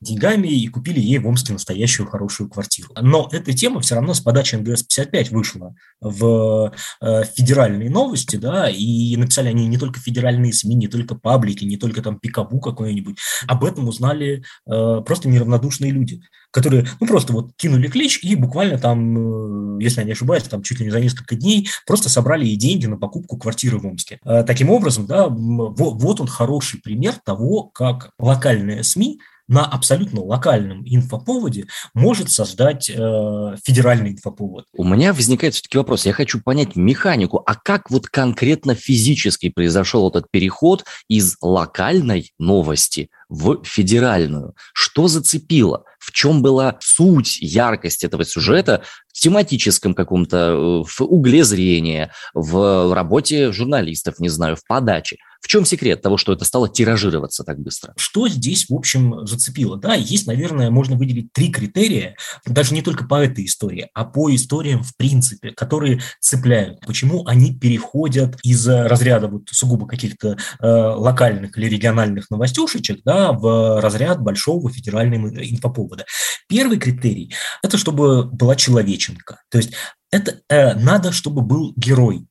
деньгами 0.00 0.48
и 0.48 0.66
купили 0.66 0.98
ей 0.98 1.18
в 1.18 1.28
Омске 1.28 1.52
настоящую 1.52 2.08
хорошую 2.08 2.50
квартиру. 2.50 2.88
Но 3.00 3.28
эта 3.30 3.52
тема 3.52 3.80
все 3.80 3.94
равно 3.94 4.12
с 4.12 4.20
подачи 4.20 4.56
НГС-55 4.56 5.30
вышла 5.30 5.74
в 6.00 6.15
э, 6.22 7.24
федеральные 7.34 7.90
новости, 7.90 8.36
да, 8.36 8.68
и 8.68 9.16
написали 9.16 9.48
они 9.48 9.66
не 9.66 9.78
только 9.78 10.00
федеральные 10.00 10.52
СМИ, 10.52 10.74
не 10.74 10.88
только 10.88 11.14
паблики, 11.14 11.64
не 11.64 11.76
только 11.76 12.02
там 12.02 12.18
Пикабу 12.18 12.60
какой-нибудь, 12.60 13.18
об 13.46 13.64
этом 13.64 13.88
узнали 13.88 14.44
э, 14.66 15.02
просто 15.04 15.28
неравнодушные 15.28 15.90
люди, 15.90 16.22
которые, 16.50 16.86
ну, 17.00 17.06
просто 17.06 17.32
вот 17.32 17.52
кинули 17.56 17.88
клич 17.88 18.20
и 18.22 18.34
буквально 18.34 18.78
там, 18.78 19.78
э, 19.78 19.82
если 19.82 20.00
я 20.00 20.06
не 20.06 20.12
ошибаюсь, 20.12 20.44
там 20.44 20.62
чуть 20.62 20.80
ли 20.80 20.86
не 20.86 20.90
за 20.90 21.00
несколько 21.00 21.36
дней 21.36 21.68
просто 21.86 22.08
собрали 22.08 22.46
и 22.46 22.56
деньги 22.56 22.86
на 22.86 22.96
покупку 22.96 23.36
квартиры 23.36 23.78
в 23.78 23.86
Омске. 23.86 24.18
Таким 24.46 24.70
образом, 24.70 25.06
да, 25.06 25.28
вот 25.28 26.20
он 26.20 26.26
хороший 26.26 26.80
пример 26.80 27.14
того, 27.24 27.64
как 27.64 28.10
локальные 28.18 28.82
СМИ 28.84 29.20
на 29.48 29.64
абсолютно 29.64 30.22
локальном 30.22 30.82
инфоповоде 30.84 31.66
может 31.94 32.30
создать 32.30 32.90
э, 32.90 33.56
федеральный 33.64 34.10
инфоповод. 34.10 34.66
У 34.72 34.84
меня 34.84 35.12
возникает 35.12 35.54
все-таки 35.54 35.78
вопрос. 35.78 36.06
Я 36.06 36.12
хочу 36.12 36.40
понять 36.40 36.74
механику. 36.74 37.42
А 37.46 37.54
как 37.54 37.90
вот 37.90 38.08
конкретно 38.08 38.74
физически 38.74 39.48
произошел 39.50 40.08
этот 40.08 40.30
переход 40.30 40.84
из 41.08 41.36
локальной 41.40 42.32
новости 42.38 43.10
в 43.28 43.62
федеральную? 43.64 44.54
Что 44.72 45.08
зацепило? 45.08 45.84
В 45.98 46.12
чем 46.12 46.42
была 46.42 46.76
суть, 46.80 47.38
яркость 47.40 48.04
этого 48.04 48.24
сюжета 48.24 48.82
в 49.08 49.20
тематическом 49.20 49.94
каком-то, 49.94 50.84
в 50.84 51.00
угле 51.00 51.44
зрения, 51.44 52.12
в 52.34 52.94
работе 52.94 53.52
журналистов, 53.52 54.18
не 54.18 54.28
знаю, 54.28 54.56
в 54.56 54.66
подаче? 54.66 55.16
В 55.46 55.48
чем 55.48 55.64
секрет 55.64 56.02
того, 56.02 56.16
что 56.16 56.32
это 56.32 56.44
стало 56.44 56.68
тиражироваться 56.68 57.44
так 57.44 57.60
быстро? 57.60 57.94
Что 57.96 58.26
здесь, 58.26 58.68
в 58.68 58.74
общем, 58.74 59.24
зацепило? 59.28 59.78
Да, 59.78 59.94
есть, 59.94 60.26
наверное, 60.26 60.70
можно 60.70 60.96
выделить 60.96 61.32
три 61.32 61.52
критерия, 61.52 62.16
даже 62.44 62.74
не 62.74 62.82
только 62.82 63.04
по 63.04 63.22
этой 63.22 63.44
истории, 63.44 63.88
а 63.94 64.04
по 64.04 64.34
историям 64.34 64.82
в 64.82 64.96
принципе, 64.96 65.52
которые 65.52 66.00
цепляют. 66.18 66.80
Почему 66.80 67.24
они 67.28 67.56
переходят 67.56 68.36
из 68.42 68.66
разряда 68.66 69.28
вот 69.28 69.42
сугубо 69.52 69.86
каких-то 69.86 70.36
э, 70.58 70.66
локальных 70.66 71.56
или 71.56 71.68
региональных 71.68 72.28
новостюшечек 72.28 73.02
да, 73.04 73.30
в 73.30 73.80
разряд 73.80 74.20
большого 74.20 74.68
федерального 74.72 75.28
инфоповода. 75.28 76.06
Первый 76.48 76.78
критерий– 76.80 77.32
это 77.62 77.78
чтобы 77.78 78.24
была 78.24 78.56
человеченка. 78.56 79.42
То 79.52 79.58
есть 79.58 79.74
это 80.10 80.40
э, 80.48 80.74
надо, 80.74 81.12
чтобы 81.12 81.42
был 81.42 81.72
герой. 81.76 82.26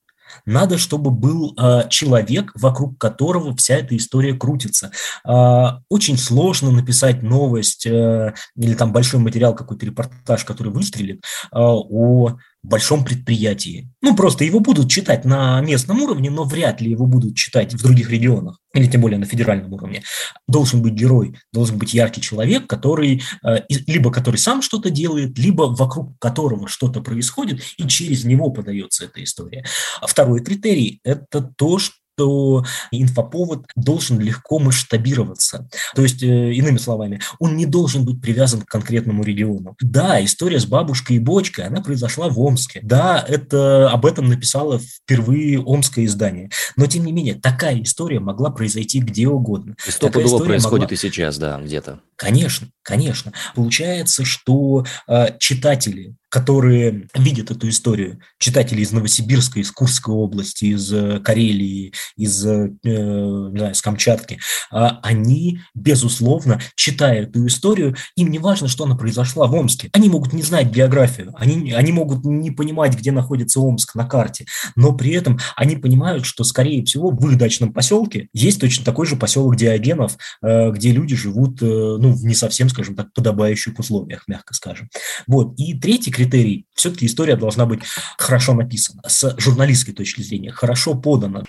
Надо, 0.45 0.77
чтобы 0.77 1.11
был 1.11 1.55
э, 1.57 1.87
человек, 1.89 2.51
вокруг 2.55 2.97
которого 2.97 3.55
вся 3.55 3.75
эта 3.75 3.95
история 3.95 4.33
крутится. 4.33 4.91
Э, 5.27 5.79
очень 5.89 6.17
сложно 6.17 6.71
написать 6.71 7.23
новость 7.23 7.85
э, 7.85 8.33
или 8.55 8.73
там 8.73 8.91
большой 8.91 9.19
материал, 9.19 9.55
какой-то 9.55 9.85
репортаж, 9.85 10.43
который 10.45 10.71
выстрелит 10.71 11.23
э, 11.51 11.57
о 11.57 12.37
большом 12.67 13.05
предприятии. 13.05 13.89
Ну, 14.01 14.15
просто 14.15 14.43
его 14.43 14.59
будут 14.59 14.89
читать 14.89 15.25
на 15.25 15.61
местном 15.61 16.01
уровне, 16.01 16.29
но 16.29 16.43
вряд 16.43 16.81
ли 16.81 16.91
его 16.91 17.05
будут 17.05 17.35
читать 17.35 17.73
в 17.73 17.81
других 17.81 18.09
регионах, 18.09 18.59
или 18.73 18.87
тем 18.87 19.01
более 19.01 19.19
на 19.19 19.25
федеральном 19.25 19.73
уровне. 19.73 20.03
Должен 20.47 20.81
быть 20.81 20.93
герой, 20.93 21.37
должен 21.53 21.77
быть 21.77 21.93
яркий 21.93 22.21
человек, 22.21 22.67
который 22.67 23.21
э, 23.43 23.61
либо 23.87 24.11
который 24.11 24.37
сам 24.37 24.61
что-то 24.61 24.89
делает, 24.89 25.37
либо 25.37 25.63
вокруг 25.63 26.17
которого 26.19 26.67
что-то 26.67 27.01
происходит, 27.01 27.61
и 27.77 27.87
через 27.87 28.23
него 28.23 28.49
подается 28.49 29.05
эта 29.05 29.23
история. 29.23 29.65
А 30.01 30.07
второй 30.07 30.43
критерий– 30.43 30.99
это 31.03 31.41
то, 31.41 31.79
что 31.79 31.95
что 32.15 32.63
инфоповод 32.91 33.65
должен 33.75 34.19
легко 34.19 34.59
масштабироваться. 34.59 35.67
То 35.95 36.01
есть, 36.01 36.23
э, 36.23 36.53
иными 36.53 36.77
словами, 36.77 37.21
он 37.39 37.57
не 37.57 37.65
должен 37.65 38.05
быть 38.05 38.21
привязан 38.21 38.61
к 38.61 38.69
конкретному 38.69 39.23
региону. 39.23 39.75
Да, 39.81 40.23
история 40.23 40.59
с 40.59 40.65
бабушкой 40.65 41.17
и 41.17 41.19
бочкой, 41.19 41.65
она 41.65 41.81
произошла 41.81 42.29
в 42.29 42.39
Омске. 42.39 42.79
Да, 42.83 43.23
это, 43.27 43.89
об 43.89 44.05
этом 44.05 44.29
написало 44.29 44.79
впервые 44.79 45.59
омское 45.59 46.05
издание. 46.05 46.49
Но, 46.77 46.85
тем 46.87 47.05
не 47.05 47.11
менее, 47.11 47.35
такая 47.35 47.81
история 47.81 48.19
могла 48.19 48.49
произойти 48.49 48.99
где 48.99 49.27
угодно. 49.27 49.75
И 49.85 49.91
стопудово 49.91 50.43
происходит 50.43 50.83
могла... 50.83 50.93
и 50.93 50.97
сейчас, 50.97 51.37
да, 51.37 51.59
где-то. 51.61 51.99
Конечно, 52.15 52.67
конечно. 52.81 53.33
Получается, 53.55 54.23
что 54.23 54.85
э, 55.07 55.37
читатели 55.39 56.15
которые 56.35 57.07
видят 57.15 57.49
эту 57.49 57.69
историю, 57.69 58.19
читатели 58.39 58.81
из 58.81 58.91
Новосибирска, 58.91 59.61
из 59.61 59.71
Курской 59.71 60.13
области, 60.13 60.65
из 60.65 60.91
э, 60.91 61.21
Карелии, 61.21 61.93
из, 62.17 62.45
э, 62.45 62.73
не 62.83 63.57
знаю, 63.57 63.71
из 63.71 63.81
Камчатки, 63.81 64.37
а 64.69 64.99
они, 65.01 65.61
безусловно, 65.73 66.59
читая 66.75 67.21
эту 67.21 67.47
историю, 67.47 67.95
им 68.17 68.31
не 68.31 68.39
важно, 68.39 68.67
что 68.67 68.83
она 68.83 68.97
произошла 68.97 69.47
в 69.47 69.55
Омске. 69.55 69.87
Они 69.93 70.09
могут 70.09 70.33
не 70.33 70.41
знать 70.41 70.67
географию, 70.71 71.33
они, 71.37 71.71
они 71.71 71.93
могут 71.93 72.25
не 72.25 72.51
понимать, 72.51 72.97
где 72.97 73.13
находится 73.13 73.61
Омск 73.61 73.95
на 73.95 74.03
карте, 74.03 74.45
но 74.75 74.91
при 74.91 75.11
этом 75.13 75.39
они 75.55 75.77
понимают, 75.77 76.25
что, 76.25 76.43
скорее 76.43 76.83
всего, 76.83 77.11
в 77.11 77.31
их 77.31 77.37
дачном 77.37 77.71
поселке 77.71 78.27
есть 78.33 78.59
точно 78.59 78.83
такой 78.83 79.05
же 79.05 79.15
поселок 79.15 79.55
Диогенов, 79.55 80.17
э, 80.43 80.71
где 80.71 80.91
люди 80.91 81.15
живут, 81.15 81.61
ну, 81.61 82.11
в 82.11 82.25
не 82.25 82.35
совсем, 82.35 82.67
скажем 82.67 82.97
так, 82.97 83.13
подобающих 83.13 83.79
условиях, 83.79 84.23
мягко 84.27 84.53
скажем. 84.53 84.89
Вот. 85.27 85.57
И 85.57 85.79
третий 85.79 86.11
критерий 86.11 86.24
критерий. 86.25 86.65
Все-таки 86.73 87.05
история 87.05 87.35
должна 87.35 87.65
быть 87.65 87.81
хорошо 88.17 88.53
написана, 88.53 89.01
с 89.07 89.35
журналистской 89.37 89.93
точки 89.93 90.21
зрения, 90.21 90.51
хорошо 90.51 90.95
подана. 90.95 91.43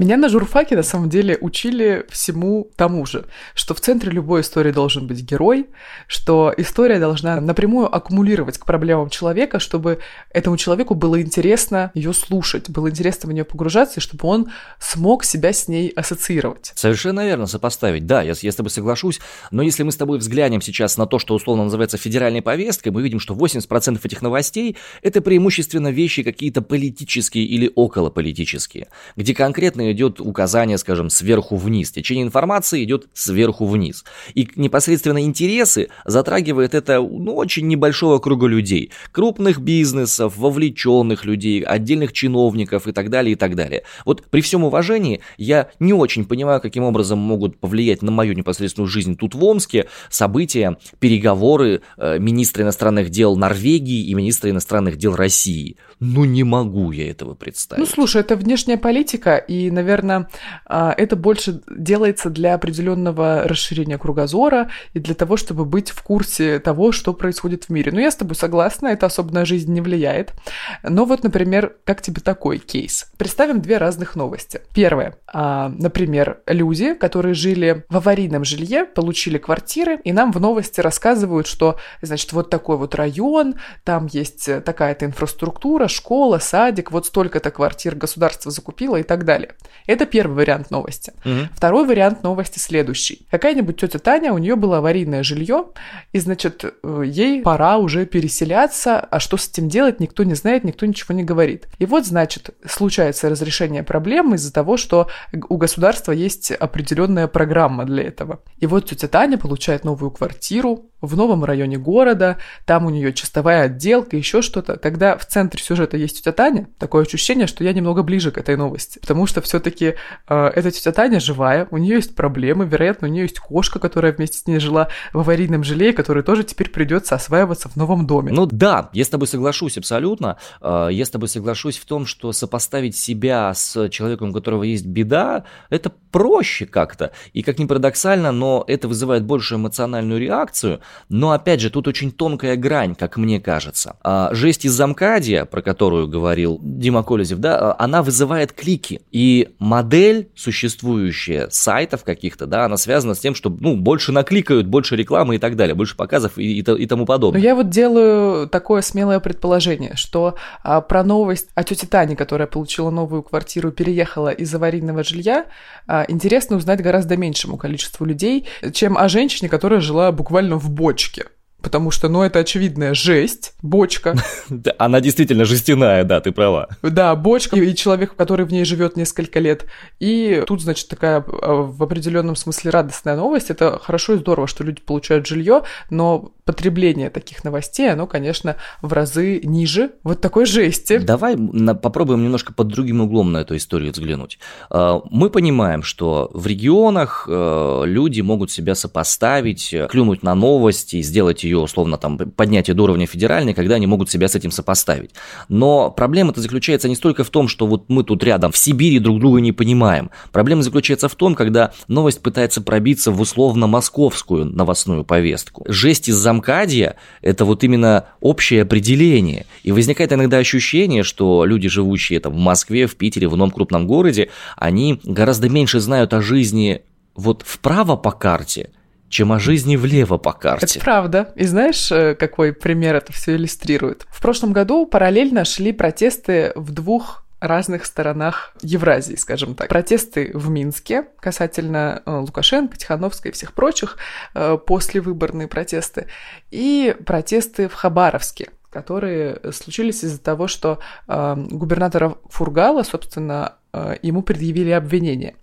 Меня 0.00 0.16
на 0.16 0.28
журфаке 0.28 0.74
на 0.74 0.82
самом 0.82 1.08
деле 1.08 1.38
учили 1.40 2.04
всему 2.10 2.68
тому 2.74 3.06
же, 3.06 3.26
что 3.54 3.74
в 3.74 3.80
центре 3.80 4.10
любой 4.10 4.40
истории 4.40 4.72
должен 4.72 5.06
быть 5.06 5.20
герой, 5.20 5.68
что 6.08 6.52
история 6.56 6.98
должна 6.98 7.40
напрямую 7.40 7.94
аккумулировать 7.94 8.58
к 8.58 8.66
проблемам 8.66 9.08
человека, 9.08 9.60
чтобы 9.60 10.00
этому 10.30 10.56
человеку 10.56 10.96
было 10.96 11.22
интересно 11.22 11.92
ее 11.94 12.12
слушать, 12.12 12.68
было 12.70 12.90
интересно 12.90 13.30
в 13.30 13.32
нее 13.32 13.44
погружаться, 13.44 14.00
и 14.00 14.02
чтобы 14.02 14.26
он 14.26 14.50
смог 14.80 15.22
себя 15.22 15.52
с 15.52 15.68
ней 15.68 15.90
ассоциировать. 15.90 16.72
Совершенно 16.74 17.24
верно 17.24 17.46
сопоставить. 17.46 18.04
Да, 18.04 18.20
я, 18.22 18.34
я 18.36 18.50
с 18.50 18.56
тобой 18.56 18.70
соглашусь, 18.70 19.20
но 19.52 19.62
если 19.62 19.84
мы 19.84 19.92
с 19.92 19.96
тобой 19.96 20.18
взглянем 20.18 20.60
сейчас 20.60 20.96
на 20.98 21.06
то, 21.06 21.20
что 21.20 21.34
условно 21.36 21.64
называется 21.64 21.98
федеральной 21.98 22.42
повесткой, 22.42 22.88
мы 22.88 23.00
видим, 23.00 23.20
что 23.20 23.34
80% 23.34 24.00
этих 24.02 24.22
новостей– 24.22 24.76
это 25.02 25.20
преимущественно 25.20 25.92
вещи 25.92 26.24
какие-то 26.24 26.62
политические 26.62 27.44
или 27.44 27.70
околополитические, 27.72 28.88
где 29.14 29.34
конкретно 29.34 29.83
идет 29.92 30.20
указание, 30.20 30.78
скажем, 30.78 31.10
сверху 31.10 31.56
вниз. 31.56 31.90
Течение 31.90 32.24
информации 32.24 32.84
идет 32.84 33.08
сверху 33.12 33.66
вниз. 33.66 34.04
И 34.34 34.48
непосредственно 34.56 35.22
интересы 35.22 35.88
затрагивает 36.04 36.74
это 36.74 37.00
ну, 37.00 37.34
очень 37.34 37.66
небольшого 37.66 38.18
круга 38.18 38.46
людей. 38.46 38.90
Крупных 39.12 39.60
бизнесов, 39.60 40.36
вовлеченных 40.36 41.24
людей, 41.24 41.62
отдельных 41.62 42.12
чиновников 42.12 42.86
и 42.86 42.92
так 42.92 43.10
далее, 43.10 43.32
и 43.32 43.36
так 43.36 43.54
далее. 43.54 43.82
Вот 44.04 44.24
при 44.30 44.40
всем 44.40 44.64
уважении 44.64 45.20
я 45.38 45.70
не 45.78 45.92
очень 45.92 46.24
понимаю, 46.24 46.60
каким 46.60 46.84
образом 46.84 47.18
могут 47.18 47.58
повлиять 47.58 48.02
на 48.02 48.10
мою 48.10 48.34
непосредственную 48.34 48.88
жизнь 48.88 49.16
тут 49.16 49.34
в 49.34 49.44
Омске 49.44 49.88
события, 50.10 50.78
переговоры 50.98 51.82
э, 51.96 52.18
министра 52.18 52.62
иностранных 52.62 53.10
дел 53.10 53.36
Норвегии 53.36 54.06
и 54.06 54.14
министра 54.14 54.50
иностранных 54.50 54.96
дел 54.96 55.14
России. 55.14 55.76
Ну 56.06 56.24
не 56.24 56.44
могу 56.44 56.90
я 56.92 57.10
этого 57.10 57.34
представить. 57.34 57.80
Ну 57.80 57.86
слушай, 57.86 58.20
это 58.20 58.36
внешняя 58.36 58.76
политика, 58.76 59.36
и 59.36 59.70
наверное, 59.70 60.28
а, 60.66 60.94
это 60.96 61.16
больше 61.16 61.62
делается 61.70 62.28
для 62.28 62.54
определенного 62.54 63.44
расширения 63.44 63.96
кругозора 63.96 64.70
и 64.92 64.98
для 64.98 65.14
того, 65.14 65.38
чтобы 65.38 65.64
быть 65.64 65.90
в 65.90 66.02
курсе 66.02 66.58
того, 66.58 66.92
что 66.92 67.14
происходит 67.14 67.64
в 67.64 67.68
мире. 67.70 67.90
Ну, 67.90 68.00
я 68.00 68.10
с 68.10 68.16
тобой 68.16 68.36
согласна, 68.36 68.88
это 68.88 69.06
особо 69.06 69.32
на 69.32 69.46
жизнь 69.46 69.72
не 69.72 69.80
влияет. 69.80 70.34
Но 70.82 71.06
вот, 71.06 71.22
например, 71.22 71.76
как 71.84 72.02
тебе 72.02 72.20
такой 72.20 72.58
кейс? 72.58 73.10
Представим 73.16 73.62
две 73.62 73.78
разных 73.78 74.14
новости. 74.14 74.60
Первое. 74.74 75.16
А, 75.32 75.70
например, 75.70 76.40
люди, 76.46 76.94
которые 76.94 77.34
жили 77.34 77.84
в 77.88 77.96
аварийном 77.96 78.44
жилье, 78.44 78.84
получили 78.84 79.38
квартиры, 79.38 79.98
и 80.04 80.12
нам 80.12 80.32
в 80.32 80.40
новости 80.40 80.80
рассказывают, 80.80 81.46
что, 81.46 81.78
значит, 82.02 82.32
вот 82.32 82.50
такой 82.50 82.76
вот 82.76 82.94
район, 82.94 83.54
там 83.84 84.06
есть 84.10 84.50
такая-то 84.64 85.06
инфраструктура, 85.06 85.88
школа, 85.94 86.38
садик, 86.38 86.90
вот 86.90 87.06
столько-то 87.06 87.50
квартир 87.50 87.94
государство 87.94 88.50
закупило 88.50 88.96
и 88.96 89.02
так 89.02 89.24
далее. 89.24 89.54
Это 89.86 90.06
первый 90.06 90.34
вариант 90.36 90.70
новости. 90.70 91.12
Угу. 91.24 91.48
Второй 91.54 91.86
вариант 91.86 92.22
новости 92.22 92.58
следующий. 92.58 93.26
Какая-нибудь 93.30 93.80
тетя 93.80 93.98
Таня, 93.98 94.32
у 94.32 94.38
нее 94.38 94.56
было 94.56 94.78
аварийное 94.78 95.22
жилье, 95.22 95.66
и, 96.12 96.18
значит, 96.18 96.64
э, 96.64 97.02
ей 97.06 97.42
пора 97.42 97.78
уже 97.78 98.06
переселяться, 98.06 99.00
а 99.00 99.20
что 99.20 99.36
с 99.36 99.48
этим 99.48 99.68
делать, 99.68 100.00
никто 100.00 100.24
не 100.24 100.34
знает, 100.34 100.64
никто 100.64 100.86
ничего 100.86 101.14
не 101.14 101.24
говорит. 101.24 101.68
И 101.78 101.86
вот, 101.86 102.06
значит, 102.06 102.50
случается 102.66 103.28
разрешение 103.28 103.82
проблемы 103.82 104.36
из-за 104.36 104.52
того, 104.52 104.76
что 104.76 105.08
у 105.48 105.56
государства 105.56 106.12
есть 106.12 106.50
определенная 106.50 107.28
программа 107.28 107.84
для 107.84 108.04
этого. 108.04 108.40
И 108.58 108.66
вот 108.66 108.86
тетя 108.86 109.08
Таня 109.08 109.38
получает 109.38 109.84
новую 109.84 110.10
квартиру, 110.10 110.86
в 111.06 111.16
новом 111.16 111.44
районе 111.44 111.78
города, 111.78 112.38
там 112.64 112.86
у 112.86 112.90
нее 112.90 113.12
чистовая 113.12 113.62
отделка, 113.64 114.16
еще 114.16 114.42
что-то. 114.42 114.76
Когда 114.76 115.16
в 115.16 115.26
центре 115.26 115.62
сюжета 115.62 115.96
есть 115.96 116.18
тетя 116.18 116.32
Таня, 116.32 116.68
такое 116.78 117.04
ощущение, 117.04 117.46
что 117.46 117.64
я 117.64 117.72
немного 117.72 118.02
ближе 118.02 118.30
к 118.30 118.38
этой 118.38 118.56
новости, 118.56 118.98
потому 118.98 119.26
что 119.26 119.40
все-таки 119.40 119.94
э, 120.28 120.46
эта 120.54 120.70
тетя 120.70 120.92
Таня 120.92 121.20
живая, 121.20 121.68
у 121.70 121.78
нее 121.78 121.96
есть 121.96 122.14
проблемы, 122.14 122.66
вероятно, 122.66 123.08
у 123.08 123.10
нее 123.10 123.22
есть 123.22 123.38
кошка, 123.38 123.78
которая 123.78 124.12
вместе 124.12 124.38
с 124.38 124.46
ней 124.46 124.58
жила 124.58 124.88
в 125.12 125.20
аварийном 125.20 125.64
жиле, 125.64 125.92
которой 125.92 126.22
тоже 126.22 126.44
теперь 126.44 126.70
придется 126.70 127.14
осваиваться 127.14 127.68
в 127.68 127.76
новом 127.76 128.06
доме. 128.06 128.32
Ну 128.32 128.46
да, 128.46 128.90
я 128.92 129.04
с 129.04 129.08
тобой 129.08 129.26
соглашусь 129.28 129.78
абсолютно. 129.78 130.38
Э, 130.60 130.88
я 130.90 131.04
с 131.04 131.10
тобой 131.10 131.28
соглашусь 131.28 131.78
в 131.78 131.84
том, 131.84 132.06
что 132.06 132.32
сопоставить 132.32 132.96
себя 132.96 133.52
с 133.54 133.88
человеком, 133.88 134.30
у 134.30 134.32
которого 134.32 134.62
есть 134.62 134.86
беда, 134.86 135.44
это 135.70 135.92
проще 136.10 136.66
как-то. 136.66 137.12
И 137.32 137.42
как 137.42 137.58
ни 137.58 137.64
парадоксально, 137.64 138.32
но 138.32 138.64
это 138.66 138.88
вызывает 138.88 139.24
большую 139.24 139.58
эмоциональную 139.58 140.20
реакцию, 140.20 140.80
но 141.08 141.32
опять 141.32 141.60
же, 141.60 141.70
тут 141.70 141.88
очень 141.88 142.10
тонкая 142.10 142.56
грань, 142.56 142.94
как 142.94 143.16
мне 143.16 143.40
кажется. 143.40 143.96
А, 144.02 144.30
жесть 144.32 144.64
из 144.64 144.72
замкадия, 144.72 145.44
про 145.44 145.62
которую 145.62 146.08
говорил 146.08 146.58
Дима 146.62 147.02
Колезев, 147.02 147.38
да, 147.38 147.72
а, 147.72 147.76
она 147.78 148.02
вызывает 148.02 148.52
клики. 148.52 149.02
И 149.12 149.54
модель, 149.58 150.28
существующая 150.34 151.48
сайтов 151.50 152.04
каких-то, 152.04 152.46
да, 152.46 152.64
она 152.64 152.76
связана 152.76 153.14
с 153.14 153.20
тем, 153.20 153.34
что 153.34 153.50
ну, 153.50 153.76
больше 153.76 154.12
накликают, 154.12 154.66
больше 154.66 154.96
рекламы 154.96 155.36
и 155.36 155.38
так 155.38 155.56
далее, 155.56 155.74
больше 155.74 155.96
показов 155.96 156.38
и, 156.38 156.58
и, 156.58 156.60
и 156.60 156.86
тому 156.86 157.06
подобное. 157.06 157.40
Но 157.40 157.44
я 157.46 157.54
вот 157.54 157.68
делаю 157.68 158.48
такое 158.48 158.82
смелое 158.82 159.20
предположение, 159.20 159.96
что 159.96 160.36
а, 160.62 160.80
про 160.80 161.04
новость 161.04 161.48
о 161.54 161.64
тете 161.64 161.86
Тане, 161.86 162.16
которая 162.16 162.46
получила 162.46 162.90
новую 162.90 163.22
квартиру, 163.22 163.70
переехала 163.70 164.30
из 164.30 164.54
аварийного 164.54 165.04
жилья, 165.04 165.46
а, 165.86 166.04
интересно 166.08 166.56
узнать 166.56 166.82
гораздо 166.82 167.16
меньшему 167.16 167.56
количеству 167.56 168.04
людей, 168.04 168.46
чем 168.72 168.96
о 168.96 169.08
женщине, 169.08 169.48
которая 169.48 169.80
жила 169.80 170.12
буквально 170.12 170.56
в 170.56 170.70
бочке. 170.84 171.24
потому 171.62 171.90
что, 171.90 172.10
ну, 172.10 172.22
это 172.22 172.40
очевидная 172.40 172.92
жесть, 172.92 173.54
бочка. 173.62 174.14
Она 174.78 175.00
действительно 175.00 175.46
жестяная, 175.46 176.04
да, 176.04 176.20
ты 176.20 176.30
права. 176.30 176.68
Да, 176.82 177.16
бочка 177.16 177.56
и 177.56 177.74
человек, 177.74 178.14
который 178.16 178.44
в 178.44 178.52
ней 178.52 178.66
живет 178.66 178.98
несколько 178.98 179.40
лет. 179.40 179.64
И 179.98 180.44
тут, 180.46 180.60
значит, 180.60 180.88
такая 180.88 181.24
а, 181.26 181.54
в 181.62 181.82
определенном 181.82 182.36
смысле 182.36 182.70
радостная 182.70 183.16
новость. 183.16 183.48
Это 183.50 183.78
хорошо 183.78 184.12
и 184.12 184.18
здорово, 184.18 184.46
что 184.46 184.62
люди 184.62 184.82
получают 184.82 185.26
жилье, 185.26 185.62
но 185.88 186.34
потребление 186.44 187.10
таких 187.10 187.44
новостей, 187.44 187.90
оно, 187.90 188.06
конечно, 188.06 188.56
в 188.82 188.92
разы 188.92 189.40
ниже 189.42 189.92
вот 190.02 190.20
такой 190.20 190.46
жести. 190.46 190.98
Давай 190.98 191.36
попробуем 191.36 192.22
немножко 192.22 192.52
под 192.52 192.68
другим 192.68 193.00
углом 193.00 193.32
на 193.32 193.38
эту 193.38 193.56
историю 193.56 193.92
взглянуть. 193.92 194.38
А, 194.70 195.00
мы 195.10 195.30
понимаем, 195.30 195.82
что 195.82 196.30
в 196.34 196.46
регионах 196.46 197.26
э, 197.28 197.82
люди 197.86 198.20
могут 198.20 198.50
себя 198.50 198.74
сопоставить, 198.74 199.74
клюнуть 199.88 200.22
на 200.22 200.34
новости, 200.34 201.00
сделать 201.02 201.44
ее, 201.44 201.58
условно, 201.58 201.96
там, 201.96 202.18
поднятие 202.18 202.74
до 202.74 202.84
уровня 202.84 203.06
федеральной, 203.06 203.54
когда 203.54 203.76
они 203.76 203.86
могут 203.86 204.10
себя 204.10 204.28
с 204.28 204.34
этим 204.34 204.50
сопоставить. 204.50 205.12
Но 205.48 205.90
проблема-то 205.90 206.40
заключается 206.40 206.88
не 206.88 206.96
столько 206.96 207.24
в 207.24 207.30
том, 207.30 207.48
что 207.48 207.66
вот 207.66 207.84
мы 207.88 208.04
тут 208.04 208.22
рядом 208.22 208.52
в 208.52 208.58
Сибири 208.58 208.98
друг 208.98 209.18
друга 209.18 209.40
не 209.40 209.52
понимаем. 209.52 210.10
Проблема 210.32 210.62
заключается 210.62 211.08
в 211.08 211.14
том, 211.14 211.34
когда 211.34 211.72
новость 211.88 212.20
пытается 212.20 212.60
пробиться 212.60 213.10
в 213.10 213.20
условно-московскую 213.20 214.44
новостную 214.44 215.04
повестку. 215.04 215.64
Жесть 215.66 216.08
из 216.08 216.16
замкадья– 216.34 216.96
это 217.22 217.44
вот 217.44 217.64
именно 217.64 218.06
общее 218.20 218.62
определение. 218.62 219.46
И 219.62 219.72
возникает 219.72 220.12
иногда 220.12 220.38
ощущение, 220.38 221.02
что 221.02 221.44
люди, 221.44 221.68
живущие 221.68 222.20
там 222.20 222.32
в 222.32 222.38
Москве, 222.38 222.86
в 222.86 222.96
Питере, 222.96 223.28
в 223.28 223.36
ином 223.36 223.50
крупном 223.50 223.86
городе, 223.86 224.30
они 224.56 225.00
гораздо 225.04 225.48
меньше 225.48 225.80
знают 225.80 226.12
о 226.12 226.20
жизни 226.20 226.82
вот 227.14 227.42
вправо 227.46 227.96
по 227.96 228.10
карте, 228.10 228.70
чем 229.08 229.32
о 229.32 229.38
жизни 229.38 229.76
влево 229.76 230.18
по 230.18 230.32
карте. 230.32 230.66
Это 230.66 230.84
правда. 230.84 231.32
И 231.36 231.44
знаешь, 231.44 231.92
э, 231.92 232.14
какой 232.16 232.52
пример 232.52 232.96
это 232.96 233.12
все 233.12 233.36
иллюстрирует? 233.36 234.06
В 234.10 234.20
прошлом 234.20 234.52
году 234.52 234.86
параллельно 234.86 235.44
шли 235.44 235.72
протесты 235.72 236.52
в 236.56 236.72
двух 236.72 237.23
разных 237.46 237.86
сторонах 237.86 238.54
Евразии, 238.62 239.14
скажем 239.14 239.54
так. 239.54 239.68
Протесты 239.68 240.30
в 240.34 240.50
Минске 240.50 241.06
касательно 241.20 242.02
э, 242.04 242.16
Лукашенко, 242.16 242.76
Тихановской 242.76 243.30
и 243.30 243.34
всех 243.34 243.52
прочих, 243.52 243.98
э, 244.34 244.58
послевыборные 244.64 245.48
протесты, 245.48 246.06
и 246.50 246.96
протесты 247.06 247.68
в 247.68 247.74
Хабаровске, 247.74 248.50
которые 248.70 249.40
случились 249.52 250.04
из-за 250.04 250.20
того, 250.20 250.48
что 250.48 250.78
э, 251.06 251.36
губернатора 251.36 252.16
Фургала, 252.30 252.82
собственно, 252.82 253.56
ему 254.02 254.22
предъявили 254.22 254.70
обвинение. 254.70 255.34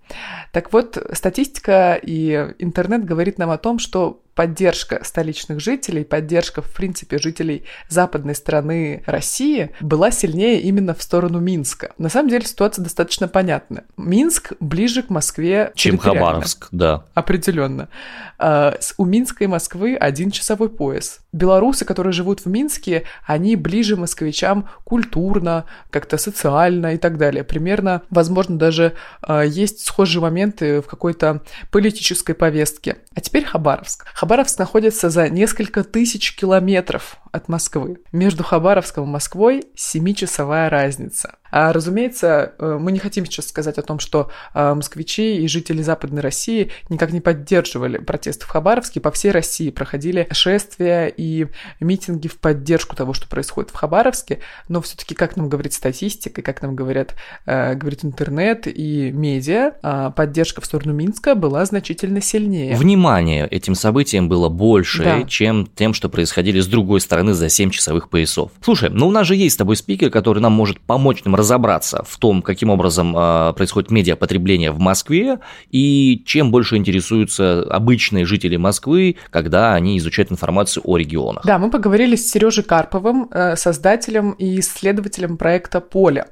Так 0.52 0.74
вот, 0.74 0.98
статистика 1.14 2.00
и 2.02 2.54
интернет 2.60 3.06
говорит 3.06 3.38
нам 3.38 3.50
о 3.52 3.58
том, 3.58 3.80
что 3.80 4.22
поддержка 4.36 5.02
столичных 5.04 5.60
жителей, 5.60 6.04
поддержка, 6.04 6.62
в 6.62 6.74
принципе, 6.74 7.18
жителей 7.18 7.64
западной 7.90 8.36
стороны 8.36 9.04
России 9.06 9.72
была 9.82 10.12
сильнее 10.12 10.62
именно 10.62 10.94
в 10.94 11.02
сторону 11.02 11.40
Минска. 11.40 11.92
На 11.98 12.10
самом 12.10 12.30
деле 12.30 12.46
ситуация 12.46 12.84
достаточно 12.84 13.28
понятна. 13.28 13.84
Минск 13.98 14.54
ближе 14.60 15.04
к 15.04 15.10
Москве, 15.10 15.72
чем 15.76 15.98
Хабаровск, 15.98 16.70
да. 16.72 17.06
Определенно. 17.14 17.90
А, 18.38 18.78
у 18.98 19.06
Минска 19.06 19.44
и 19.44 19.48
Москвы 19.48 19.96
один 19.96 20.32
часовой 20.32 20.70
пояс. 20.70 21.20
Белорусы, 21.32 21.86
которые 21.86 22.14
живут 22.14 22.42
в 22.42 22.46
Минске, 22.48 23.04
они 23.26 23.56
ближе 23.56 23.96
москвичам 23.96 24.70
культурно, 24.84 25.66
как-то 25.90 26.18
социально 26.18 26.96
и 26.96 26.98
так 26.98 27.18
далее. 27.18 27.44
Примерно, 27.44 28.02
возможно, 28.10 28.58
даже 28.58 28.94
а, 29.22 29.44
есть 29.44 29.86
схожие 30.02 30.22
моменты 30.22 30.82
в 30.82 30.88
какой-то 30.88 31.44
политической 31.70 32.34
повестке. 32.34 32.98
А 33.14 33.22
теперь 33.22 33.46
Хабаровск. 33.46 34.08
Хабаровск 34.16 34.58
находится 34.58 35.12
за 35.12 35.30
несколько 35.30 35.84
тысяч 35.84 36.36
километров 36.36 37.18
от 37.32 37.48
Москвы. 37.48 38.00
Между 38.12 38.44
Хабаровском 38.44 39.04
и 39.04 39.08
Москвой 39.08 39.64
7-часовая 39.78 40.70
разница. 40.70 41.36
А, 41.52 41.74
разумеется, 41.74 42.54
э, 42.58 42.78
мы 42.80 42.92
не 42.92 43.00
хотим 43.00 43.26
сейчас 43.26 43.50
сказать 43.50 43.78
о 43.78 43.82
том, 43.82 44.00
что 44.00 44.32
а, 44.54 44.74
москвичи 44.74 45.38
и 45.38 45.48
жители 45.48 45.82
Западной 45.82 46.22
России 46.22 46.72
никак 46.90 47.12
не 47.12 47.22
поддерживали 47.22 47.98
протесты 47.98 48.46
в 48.46 48.50
Хабаровске. 48.50 49.00
По 49.02 49.12
всей 49.12 49.32
России 49.32 49.70
проходили 49.70 50.28
шествия 50.32 51.08
и 51.16 51.48
митинги 51.80 52.28
в 52.28 52.40
поддержку 52.40 52.96
того, 52.96 53.14
что 53.14 53.28
происходит 53.28 53.72
в 53.72 53.76
Хабаровске. 53.76 54.40
Но 54.70 54.82
все-таки, 54.82 55.14
как 55.14 55.36
нам 55.36 55.50
говорит 55.50 55.74
статистика, 55.74 56.42
как 56.42 56.62
нам 56.62 56.76
говорят, 56.76 57.16
э, 57.46 57.76
говорит 57.76 58.06
интернет 58.06 58.68
и 58.68 59.12
медиа, 59.12 59.74
а, 59.82 60.12
поддержка 60.12 60.62
в 60.62 60.66
сторону 60.66 60.94
Минска 60.94 61.36
была 61.36 61.66
значительно 61.66 62.22
сильнее. 62.22 62.76
Внимание 62.76 63.48
этим 63.48 63.76
событиям 63.76 64.30
было 64.30 64.50
больше, 64.50 65.04
да. 65.04 65.24
чем 65.24 65.68
тем, 65.68 65.94
что 65.94 66.10
происходили 66.10 66.60
с 66.60 66.68
другой 66.68 67.02
стороны 67.02 67.34
за 67.34 67.50
7 67.50 67.72
часовых 67.72 68.10
поясов. 68.10 68.52
Слушай, 68.64 68.90
ну 68.90 69.08
у 69.08 69.12
нас 69.12 69.28
же 69.28 69.36
есть 69.36 69.56
с 69.56 69.58
тобой 69.58 69.76
спикер, 69.76 70.10
который 70.10 70.40
нам 70.40 70.54
может 70.54 70.80
помочь 70.80 71.24
нам 71.26 71.36
разобраться 71.42 72.04
в 72.08 72.18
том, 72.18 72.44
каким 72.44 72.70
образом 72.70 73.18
э, 73.18 73.54
происходит 73.54 73.90
медиапотребление 73.90 74.72
в 74.72 74.80
Москве 74.80 75.40
и 75.72 76.22
чем 76.26 76.52
больше 76.52 76.78
интересуются 76.78 77.64
обычные 77.64 78.26
жители 78.26 78.58
Москвы, 78.58 79.18
когда 79.32 79.74
они 79.74 79.98
изучают 79.98 80.32
информацию 80.32 80.84
о 80.86 80.98
регионах. 80.98 81.44
Да, 81.46 81.58
мы 81.58 81.72
поговорили 81.72 82.16
с 82.16 82.32
Сережей 82.32 82.64
Карповым, 82.64 83.28
э, 83.32 83.56
создателем 83.56 84.32
и 84.32 84.60
исследователем 84.60 85.38
проекта 85.38 85.82
«Поле». 85.82 86.28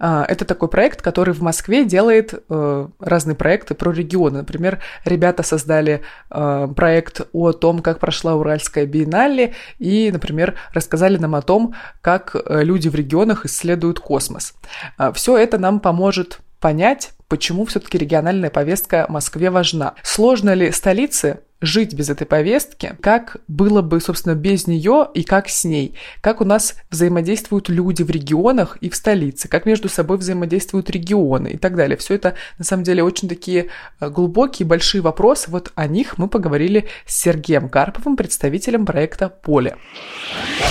Э, 0.00 0.24
это 0.26 0.46
такой 0.46 0.68
проект, 0.68 1.02
который 1.02 1.34
в 1.34 1.42
Москве 1.42 1.84
делает 1.84 2.34
э, 2.48 2.88
разные 3.00 3.34
проекты 3.34 3.74
про 3.74 3.92
регионы. 3.92 4.38
Например, 4.38 4.78
ребята 5.04 5.42
создали 5.42 6.00
э, 6.30 6.68
проект 6.74 7.20
о 7.32 7.52
том, 7.52 7.80
как 7.80 7.98
прошла 7.98 8.34
Уральская 8.34 8.86
биеннале, 8.86 9.52
и, 9.78 10.10
например, 10.10 10.54
рассказали 10.72 11.18
нам 11.18 11.34
о 11.34 11.42
том, 11.42 11.74
как 12.00 12.34
люди 12.48 12.88
в 12.88 12.94
регионах 12.94 13.44
исследуют 13.44 14.00
космос. 14.00 14.53
А, 14.96 15.12
Все 15.12 15.36
это 15.36 15.58
нам 15.58 15.80
поможет 15.80 16.40
понять, 16.60 17.12
почему 17.28 17.66
все-таки 17.66 17.98
региональная 17.98 18.50
повестка 18.50 19.06
Москве 19.08 19.50
важна. 19.50 19.94
Сложно 20.02 20.54
ли 20.54 20.72
столице 20.72 21.40
жить 21.64 21.94
без 21.94 22.10
этой 22.10 22.26
повестки, 22.26 22.96
как 23.00 23.38
было 23.48 23.82
бы, 23.82 24.00
собственно, 24.00 24.34
без 24.34 24.66
нее 24.66 25.08
и 25.14 25.22
как 25.22 25.48
с 25.48 25.64
ней, 25.64 25.94
как 26.20 26.40
у 26.40 26.44
нас 26.44 26.76
взаимодействуют 26.90 27.68
люди 27.68 28.02
в 28.02 28.10
регионах 28.10 28.76
и 28.80 28.90
в 28.90 28.96
столице, 28.96 29.48
как 29.48 29.66
между 29.66 29.88
собой 29.88 30.18
взаимодействуют 30.18 30.90
регионы 30.90 31.48
и 31.48 31.56
так 31.56 31.76
далее. 31.76 31.96
Все 31.96 32.14
это, 32.14 32.34
на 32.58 32.64
самом 32.64 32.84
деле, 32.84 33.02
очень 33.02 33.28
такие 33.28 33.68
э, 34.00 34.10
глубокие, 34.10 34.66
большие 34.66 35.00
вопросы. 35.00 35.50
Вот 35.50 35.72
о 35.74 35.86
них 35.86 36.18
мы 36.18 36.28
поговорили 36.28 36.88
с 37.06 37.16
Сергеем 37.16 37.68
Карповым, 37.68 38.16
представителем 38.16 38.86
проекта 38.86 39.28
«Поле». 39.28 39.76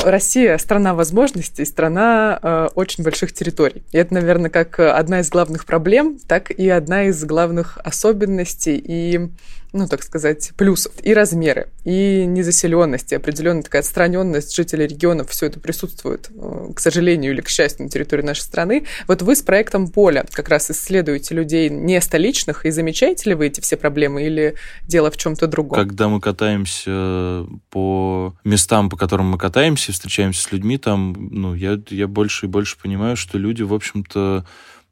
Россия– 0.04 0.58
страна 0.60 0.94
возможностей, 0.94 1.66
страна 1.66 2.40
э, 2.42 2.68
очень 2.76 3.04
больших 3.04 3.34
территорий. 3.34 3.84
И 3.92 3.98
это, 3.98 4.14
наверное, 4.14 4.50
как 4.50 4.80
одна 4.80 5.22
из 5.22 5.30
главных 5.30 5.66
проблем, 5.66 6.18
так 6.28 6.52
и 6.52 6.70
одна 6.70 7.06
из 7.06 7.24
главных 7.24 7.78
особенностей 7.84 8.78
и 8.78 9.30
ну, 9.74 9.88
так 9.88 10.04
сказать, 10.04 10.52
плюсов. 10.56 10.94
И 11.02 11.14
размеры, 11.14 11.70
и 11.84 12.26
незаселенность, 12.26 13.12
и 13.12 13.16
определенная 13.16 13.64
такая 13.64 13.82
отстраненность 13.82 14.56
жителей 14.56 14.88
регионов, 14.88 15.30
все 15.32 15.48
это 15.48 15.60
присутствует, 15.60 16.30
э, 16.36 16.70
к 16.76 16.80
сожалению 16.80 17.34
или 17.34 17.42
к 17.42 17.50
счастью, 17.50 17.86
на 17.86 17.90
территории 17.90 18.22
нашей 18.22 18.42
страны. 18.42 18.86
Вот 19.08 19.24
вы 19.24 19.36
с 19.36 19.42
проектом 19.42 19.88
«Поле» 19.88 20.26
как 20.32 20.50
раз 20.50 20.70
исследуете 20.70 21.34
людей 21.34 21.70
не 21.70 22.00
столичных, 22.02 22.66
и 22.66 22.72
замечаете 22.72 23.32
ли 23.32 23.36
вы 23.36 23.48
эти 23.48 23.62
все 23.62 23.76
проблемы, 23.76 24.24
или 24.24 24.56
дело 24.84 25.10
в 25.10 25.18
чем-то 25.18 25.48
другом? 25.48 25.78
Когда 25.78 26.08
мы 26.08 26.22
катаемся 26.22 27.48
по 27.72 28.36
местам, 28.44 28.90
по 28.90 28.98
которым 28.98 29.32
мы 29.32 29.38
катаемся, 29.40 29.92
встречаемся 29.92 30.44
с 30.44 30.52
людьми, 30.52 30.78
там, 30.78 31.16
ну, 31.32 31.56
я, 31.56 31.82
я 31.90 32.08
больше 32.08 32.46
и 32.46 32.50
больше 32.50 32.78
понимаю, 32.78 33.16
что 33.16 33.40
люди, 33.40 33.64
в 33.64 33.74
общем-то, 33.74 34.46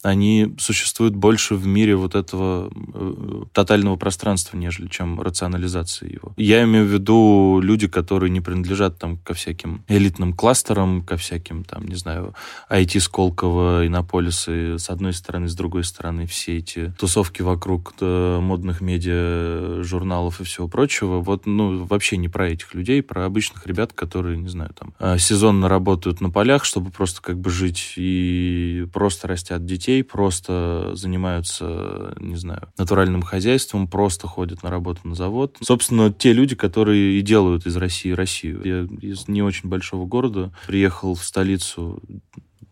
они 0.03 0.55
существуют 0.57 1.15
больше 1.15 1.55
в 1.55 1.67
мире 1.67 1.95
вот 1.95 2.15
этого 2.15 2.71
э, 2.93 3.43
тотального 3.53 3.95
пространства, 3.97 4.57
нежели 4.57 4.87
чем 4.87 5.21
рационализации 5.21 6.13
его. 6.13 6.33
Я 6.37 6.63
имею 6.63 6.85
в 6.85 6.89
виду 6.89 7.59
люди, 7.61 7.87
которые 7.87 8.29
не 8.29 8.41
принадлежат 8.41 8.97
там 8.97 9.17
ко 9.17 9.33
всяким 9.33 9.83
элитным 9.87 10.33
кластерам, 10.33 11.03
ко 11.03 11.17
всяким 11.17 11.63
там, 11.63 11.87
не 11.87 11.95
знаю, 11.95 12.33
IT 12.69 12.99
Сколково, 12.99 13.85
Иннополисы 13.85 14.79
с 14.79 14.89
одной 14.89 15.13
стороны, 15.13 15.47
с 15.47 15.55
другой 15.55 15.83
стороны, 15.83 16.25
все 16.25 16.57
эти 16.57 16.93
тусовки 16.97 17.41
вокруг 17.41 17.93
э, 18.01 18.39
модных 18.41 18.81
медиа, 18.81 19.83
журналов 19.83 20.41
и 20.41 20.43
всего 20.43 20.67
прочего. 20.67 21.19
Вот, 21.19 21.45
ну, 21.45 21.85
вообще 21.85 22.17
не 22.17 22.27
про 22.27 22.49
этих 22.49 22.73
людей, 22.73 23.03
про 23.03 23.25
обычных 23.25 23.67
ребят, 23.67 23.93
которые, 23.93 24.37
не 24.37 24.49
знаю, 24.49 24.71
там, 24.77 24.93
э, 24.99 25.17
сезонно 25.19 25.69
работают 25.69 26.21
на 26.21 26.31
полях, 26.31 26.65
чтобы 26.65 26.89
просто 26.89 27.21
как 27.21 27.39
бы 27.39 27.49
жить 27.51 27.93
и 27.97 28.87
просто 28.91 29.27
растят 29.27 29.65
детей, 29.65 29.90
детей 29.91 30.03
просто 30.03 30.91
занимаются, 30.93 32.13
не 32.19 32.35
знаю, 32.35 32.71
натуральным 32.77 33.21
хозяйством, 33.21 33.87
просто 33.87 34.27
ходят 34.27 34.63
на 34.63 34.69
работу 34.69 35.01
на 35.03 35.15
завод. 35.15 35.57
Собственно, 35.61 36.11
те 36.11 36.33
люди, 36.33 36.55
которые 36.55 37.19
и 37.19 37.21
делают 37.21 37.65
из 37.65 37.75
России 37.77 38.11
Россию. 38.11 38.61
Я 38.63 39.09
из 39.09 39.27
не 39.27 39.41
очень 39.41 39.69
большого 39.69 40.05
города 40.05 40.51
приехал 40.67 41.15
в 41.15 41.23
столицу 41.23 42.01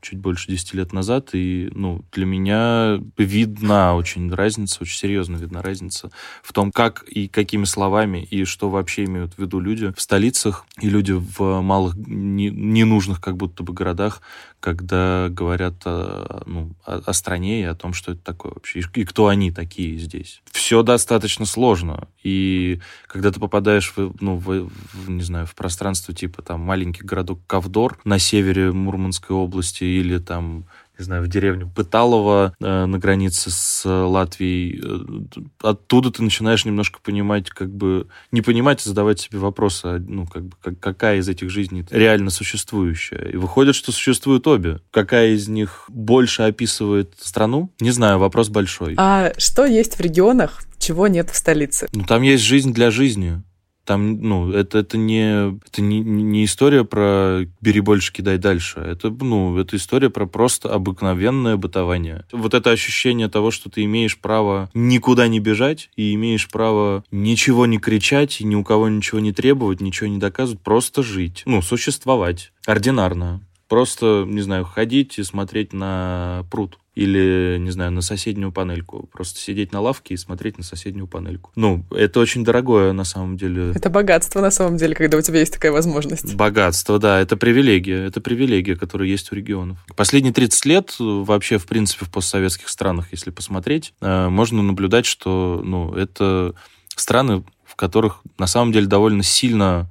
чуть 0.02 0.20
больше 0.20 0.48
10 0.52 0.74
лет 0.74 0.94
назад, 0.94 1.30
и, 1.34 1.70
ну, 1.74 2.04
для 2.12 2.26
меня 2.26 3.00
видна 3.18 3.96
очень 3.96 4.34
разница, 4.34 4.80
очень 4.82 4.98
серьезно 4.98 5.38
видна 5.38 5.62
разница 5.62 6.12
в 6.44 6.54
том, 6.54 6.72
как 6.72 7.04
и 7.04 7.28
какими 7.28 7.66
словами, 7.66 8.24
и 8.24 8.46
что 8.46 8.70
вообще 8.70 9.06
имеют 9.06 9.34
в 9.34 9.40
виду 9.40 9.60
люди 9.60 9.94
в 9.96 10.02
столицах 10.02 10.66
и 10.80 10.90
люди 10.90 11.12
в 11.12 11.62
малых, 11.62 11.96
ненужных 11.96 13.22
как 13.22 13.38
будто 13.38 13.64
бы 13.64 13.74
городах, 13.74 14.22
когда 14.60 15.28
говорят 15.30 15.76
о, 15.86 16.44
ну, 16.46 16.72
о 16.84 17.14
стране 17.14 17.62
и 17.62 17.66
о 17.66 17.76
том, 17.76 17.94
что 17.94 18.12
это 18.12 18.22
такое 18.22 18.54
вообще, 18.54 18.80
и, 18.80 18.84
и 19.00 19.06
кто 19.06 19.28
они 19.28 19.52
такие 19.52 19.98
здесь. 19.98 20.42
Все 20.52 20.84
достаточно 20.84 21.46
сложно, 21.46 22.08
и 22.24 22.80
когда 23.08 23.32
ты 23.32 23.40
попадаешь 23.40 23.94
в, 23.96 24.14
ну, 24.20 24.36
в, 24.36 24.70
в, 24.94 25.10
не 25.10 25.24
знаю, 25.24 25.46
в 25.46 25.56
пространство 25.56 26.14
типа 26.14 26.42
там 26.42 26.62
маленький 26.62 27.04
городок 27.04 27.40
Ковдор 27.48 28.00
на 28.04 28.20
севере 28.20 28.72
Мурманской 28.72 29.36
области 29.36 29.84
или 29.90 30.18
там 30.20 30.66
не 31.00 31.06
знаю, 31.06 31.24
в 31.24 31.28
деревню 31.28 31.72
Пыталово 31.74 32.54
э, 32.60 32.86
на 32.86 33.00
границе 33.00 33.50
с 33.50 33.86
Латвией. 33.86 34.82
Э, 34.84 35.40
оттуда 35.62 36.12
ты 36.12 36.22
начинаешь 36.22 36.66
немножко 36.66 37.00
понимать, 37.02 37.50
как 37.50 37.74
бы, 37.74 38.08
не 38.32 38.42
понимать, 38.42 38.82
а 38.86 38.90
задавать 38.90 39.20
себе 39.20 39.40
вопросы, 39.40 39.86
а, 39.86 40.00
ну, 40.06 40.28
как 40.28 40.44
бы, 40.44 40.58
как, 40.62 40.80
какая 40.80 41.20
из 41.20 41.30
этих 41.30 41.50
жизней 41.50 41.86
реально 41.90 42.30
существующая. 42.30 43.30
И 43.32 43.38
выходит, 43.38 43.76
что 43.76 43.94
существуют 43.94 44.46
обе. 44.48 44.82
Какая 44.92 45.30
из 45.30 45.48
них 45.48 45.86
больше 45.88 46.42
описывает 46.42 47.14
страну? 47.18 47.72
Не 47.80 47.92
знаю, 47.92 48.20
вопрос 48.20 48.50
большой. 48.50 48.96
А 48.98 49.32
что 49.38 49.66
есть 49.66 49.96
в 49.96 50.02
регионах, 50.02 50.64
чего 50.80 51.08
нет 51.08 51.30
в 51.30 51.36
столице? 51.36 51.88
Ну, 51.94 52.04
там 52.04 52.24
есть 52.24 52.44
жизнь 52.44 52.74
для 52.74 52.92
жизни. 52.92 53.42
Там, 53.90 54.22
ну, 54.22 54.52
это, 54.52 54.78
это, 54.78 55.00
не, 55.00 55.50
это 55.50 55.82
не, 55.82 56.02
не 56.02 56.46
история 56.46 56.84
про 56.84 57.48
«бери 57.60 57.80
больше, 57.80 58.14
кидай 58.14 58.38
дальше». 58.38 58.80
Это, 58.80 59.10
ну, 59.10 59.58
это 59.58 59.78
история 59.78 60.12
про 60.12 60.28
просто 60.28 60.72
обыкновенное 60.72 61.58
бытование. 61.58 62.24
Вот 62.32 62.54
это 62.54 62.70
ощущение 62.70 63.30
того, 63.30 63.50
что 63.50 63.68
ты 63.72 63.84
имеешь 63.86 64.20
право 64.20 64.70
никуда 64.76 65.28
не 65.28 65.40
бежать 65.40 65.90
и 65.96 66.14
имеешь 66.14 66.50
право 66.50 67.04
ничего 67.10 67.66
не 67.66 67.80
кричать, 67.80 68.38
ни 68.42 68.54
у 68.54 68.64
кого 68.64 68.90
ничего 68.90 69.20
не 69.20 69.32
требовать, 69.32 69.82
ничего 69.82 70.06
не 70.08 70.20
доказывать, 70.20 70.62
просто 70.62 71.02
жить. 71.02 71.42
Ну, 71.48 71.64
существовать. 71.64 72.52
Ординарно. 72.68 73.42
Просто, 73.68 74.24
не 74.28 74.42
знаю, 74.42 74.66
ходить 74.66 75.18
и 75.18 75.24
смотреть 75.24 75.74
на 75.74 76.46
пруд 76.52 76.78
или, 77.00 77.58
не 77.60 77.72
знаю, 77.72 77.92
на 77.92 78.02
соседнюю 78.02 78.52
панельку. 78.52 79.10
Просто 79.14 79.40
сидеть 79.40 79.72
на 79.72 79.80
лавке 79.80 80.16
и 80.16 80.18
смотреть 80.18 80.58
на 80.58 80.66
соседнюю 80.66 81.08
панельку. 81.08 81.50
Ну, 81.56 81.86
это 81.92 82.20
очень 82.20 82.44
дорогое 82.44 82.92
на 82.92 83.06
самом 83.06 83.38
деле. 83.38 83.72
Это 83.74 83.90
богатство 83.90 84.42
на 84.42 84.52
самом 84.52 84.76
деле, 84.76 84.96
когда 84.96 85.18
у 85.18 85.22
тебя 85.22 85.40
есть 85.40 85.54
такая 85.54 85.72
возможность. 85.72 86.36
Богатство, 86.36 87.00
да, 87.00 87.22
это 87.22 87.38
привилегия. 87.38 88.06
Это 88.06 88.20
привилегия, 88.20 88.76
которая 88.76 89.08
есть 89.08 89.32
у 89.32 89.36
регионов. 89.36 89.78
Последние 89.96 90.34
30 90.34 90.66
лет 90.66 90.96
вообще, 91.00 91.58
в 91.58 91.68
принципе, 91.68 92.04
в 92.04 92.10
постсоветских 92.10 92.68
странах, 92.68 93.08
если 93.12 93.32
посмотреть, 93.32 93.94
э, 94.02 94.28
можно 94.28 94.62
наблюдать, 94.62 95.06
что, 95.06 95.62
ну, 95.64 95.94
это 95.94 96.54
страны, 96.98 97.46
в 97.64 97.78
которых 97.78 98.22
на 98.38 98.48
самом 98.48 98.74
деле 98.74 98.88
довольно 98.88 99.24
сильно 99.24 99.90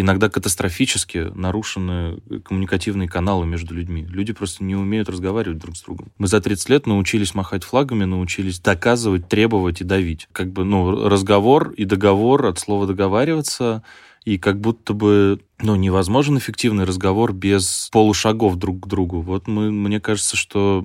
иногда 0.00 0.28
катастрофически 0.28 1.30
нарушены 1.34 2.18
коммуникативные 2.44 3.08
каналы 3.08 3.46
между 3.46 3.74
людьми. 3.74 4.06
Люди 4.08 4.32
просто 4.32 4.64
не 4.64 4.76
умеют 4.76 5.08
разговаривать 5.08 5.58
друг 5.58 5.76
с 5.76 5.82
другом. 5.82 6.12
Мы 6.18 6.26
за 6.26 6.40
30 6.40 6.68
лет 6.68 6.86
научились 6.86 7.34
махать 7.34 7.64
флагами, 7.64 8.04
научились 8.04 8.60
доказывать, 8.60 9.28
требовать 9.28 9.80
и 9.80 9.84
давить. 9.84 10.28
Как 10.32 10.52
бы, 10.52 10.64
ну, 10.64 11.08
разговор 11.08 11.70
и 11.70 11.84
договор 11.84 12.46
от 12.46 12.58
слова 12.58 12.86
договариваться— 12.86 13.82
и 14.24 14.38
как 14.38 14.60
будто 14.60 14.92
бы 14.92 15.40
ну, 15.62 15.76
невозможен 15.76 16.38
эффективный 16.38 16.84
разговор 16.84 17.32
без 17.32 17.88
полушагов 17.92 18.56
друг 18.56 18.84
к 18.84 18.86
другу. 18.86 19.20
Вот 19.20 19.46
мы, 19.46 19.70
мне 19.70 20.00
кажется, 20.00 20.36
что 20.36 20.84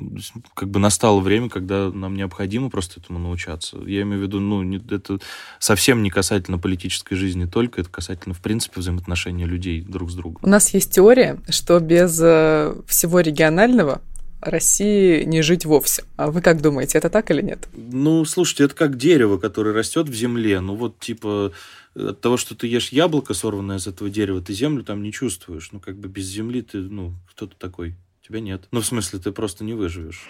как 0.53 0.69
бы 0.69 0.79
настало 0.79 1.19
время, 1.19 1.49
когда 1.49 1.89
нам 1.91 2.15
необходимо 2.15 2.69
просто 2.69 2.99
этому 2.99 3.19
научаться. 3.19 3.77
Я 3.85 4.01
имею 4.03 4.19
в 4.19 4.23
виду, 4.23 4.39
ну, 4.39 4.63
не, 4.63 4.77
это 4.77 5.19
совсем 5.59 6.01
не 6.03 6.09
касательно 6.09 6.57
политической 6.57 7.15
жизни 7.15 7.45
только, 7.45 7.81
это 7.81 7.89
касательно, 7.89 8.33
в 8.35 8.39
принципе, 8.39 8.79
взаимоотношения 8.79 9.45
людей 9.45 9.81
друг 9.81 10.11
с 10.11 10.15
другом. 10.15 10.39
У 10.41 10.49
нас 10.49 10.73
есть 10.73 10.93
теория, 10.93 11.39
что 11.49 11.79
без 11.79 12.19
э, 12.21 12.75
всего 12.87 13.19
регионального 13.19 14.01
России 14.47 15.23
не 15.23 15.41
жить 15.41 15.65
вовсе. 15.65 16.03
А 16.17 16.31
вы 16.31 16.41
как 16.41 16.61
думаете, 16.61 16.97
это 16.97 17.09
так 17.09 17.31
или 17.31 17.41
нет? 17.41 17.67
Ну, 17.73 18.25
слушайте, 18.25 18.65
это 18.65 18.75
как 18.75 18.97
дерево, 18.97 19.37
которое 19.37 19.73
растет 19.73 20.09
в 20.09 20.13
земле. 20.13 20.59
Ну, 20.59 20.75
вот 20.75 20.99
типа 20.99 21.51
от 21.95 22.19
того, 22.21 22.37
что 22.37 22.55
ты 22.55 22.67
ешь 22.67 22.89
яблоко, 22.89 23.33
сорванное 23.33 23.77
из 23.77 23.87
этого 23.87 24.09
дерева, 24.09 24.41
ты 24.41 24.53
землю 24.53 24.83
там 24.83 25.01
не 25.01 25.11
чувствуешь. 25.11 25.69
Ну, 25.71 25.79
как 25.79 25.97
бы 25.97 26.07
без 26.07 26.25
земли 26.25 26.61
ты, 26.61 26.79
ну, 26.79 27.13
кто 27.31 27.47
ты 27.47 27.55
такой? 27.57 27.95
Тебя 28.27 28.39
нет. 28.39 28.63
Ну, 28.71 28.81
в 28.81 28.85
смысле, 28.87 29.19
ты 29.19 29.31
просто 29.31 29.63
не 29.63 29.73
выживешь. 29.73 30.27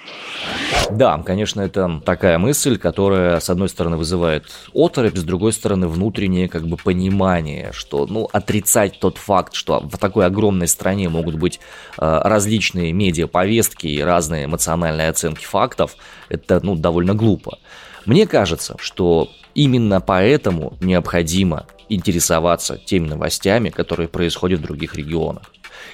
Да, 0.92 1.18
конечно, 1.20 1.62
это 1.62 2.02
такая 2.06 2.38
мысль, 2.38 2.78
которая, 2.78 3.40
с 3.40 3.50
одной 3.50 3.70
стороны, 3.70 3.96
вызывает 3.96 4.48
оторопь, 4.74 5.16
с 5.16 5.24
другой 5.24 5.54
стороны, 5.54 5.88
внутреннее 5.88 6.50
как 6.50 6.68
бы 6.68 6.76
понимание, 6.76 7.72
что, 7.72 8.06
ну, 8.06 8.28
отрицать 8.34 9.00
тот 9.00 9.18
факт, 9.18 9.54
что 9.54 9.80
в 9.80 9.98
такой 9.98 10.26
огромной 10.26 10.68
стране 10.68 11.08
могут 11.08 11.36
быть 11.36 11.62
э, 11.98 12.20
различные 12.22 12.92
медиаповестки 12.92 13.88
и 13.88 14.02
разные 14.02 14.44
эмоциональные 14.44 15.08
оценки 15.08 15.46
фактов, 15.46 15.96
это, 16.28 16.60
ну, 16.62 16.76
довольно 16.76 17.14
глупо. 17.14 17.60
Мне 18.06 18.28
кажется, 18.28 18.76
что 18.78 19.30
именно 19.54 20.02
поэтому 20.02 20.76
необходимо 20.82 21.66
интересоваться 21.88 22.78
теми 22.78 23.08
новостями, 23.08 23.70
которые 23.70 24.10
происходят 24.10 24.60
в 24.60 24.64
других 24.64 24.96
регионах. 24.96 25.44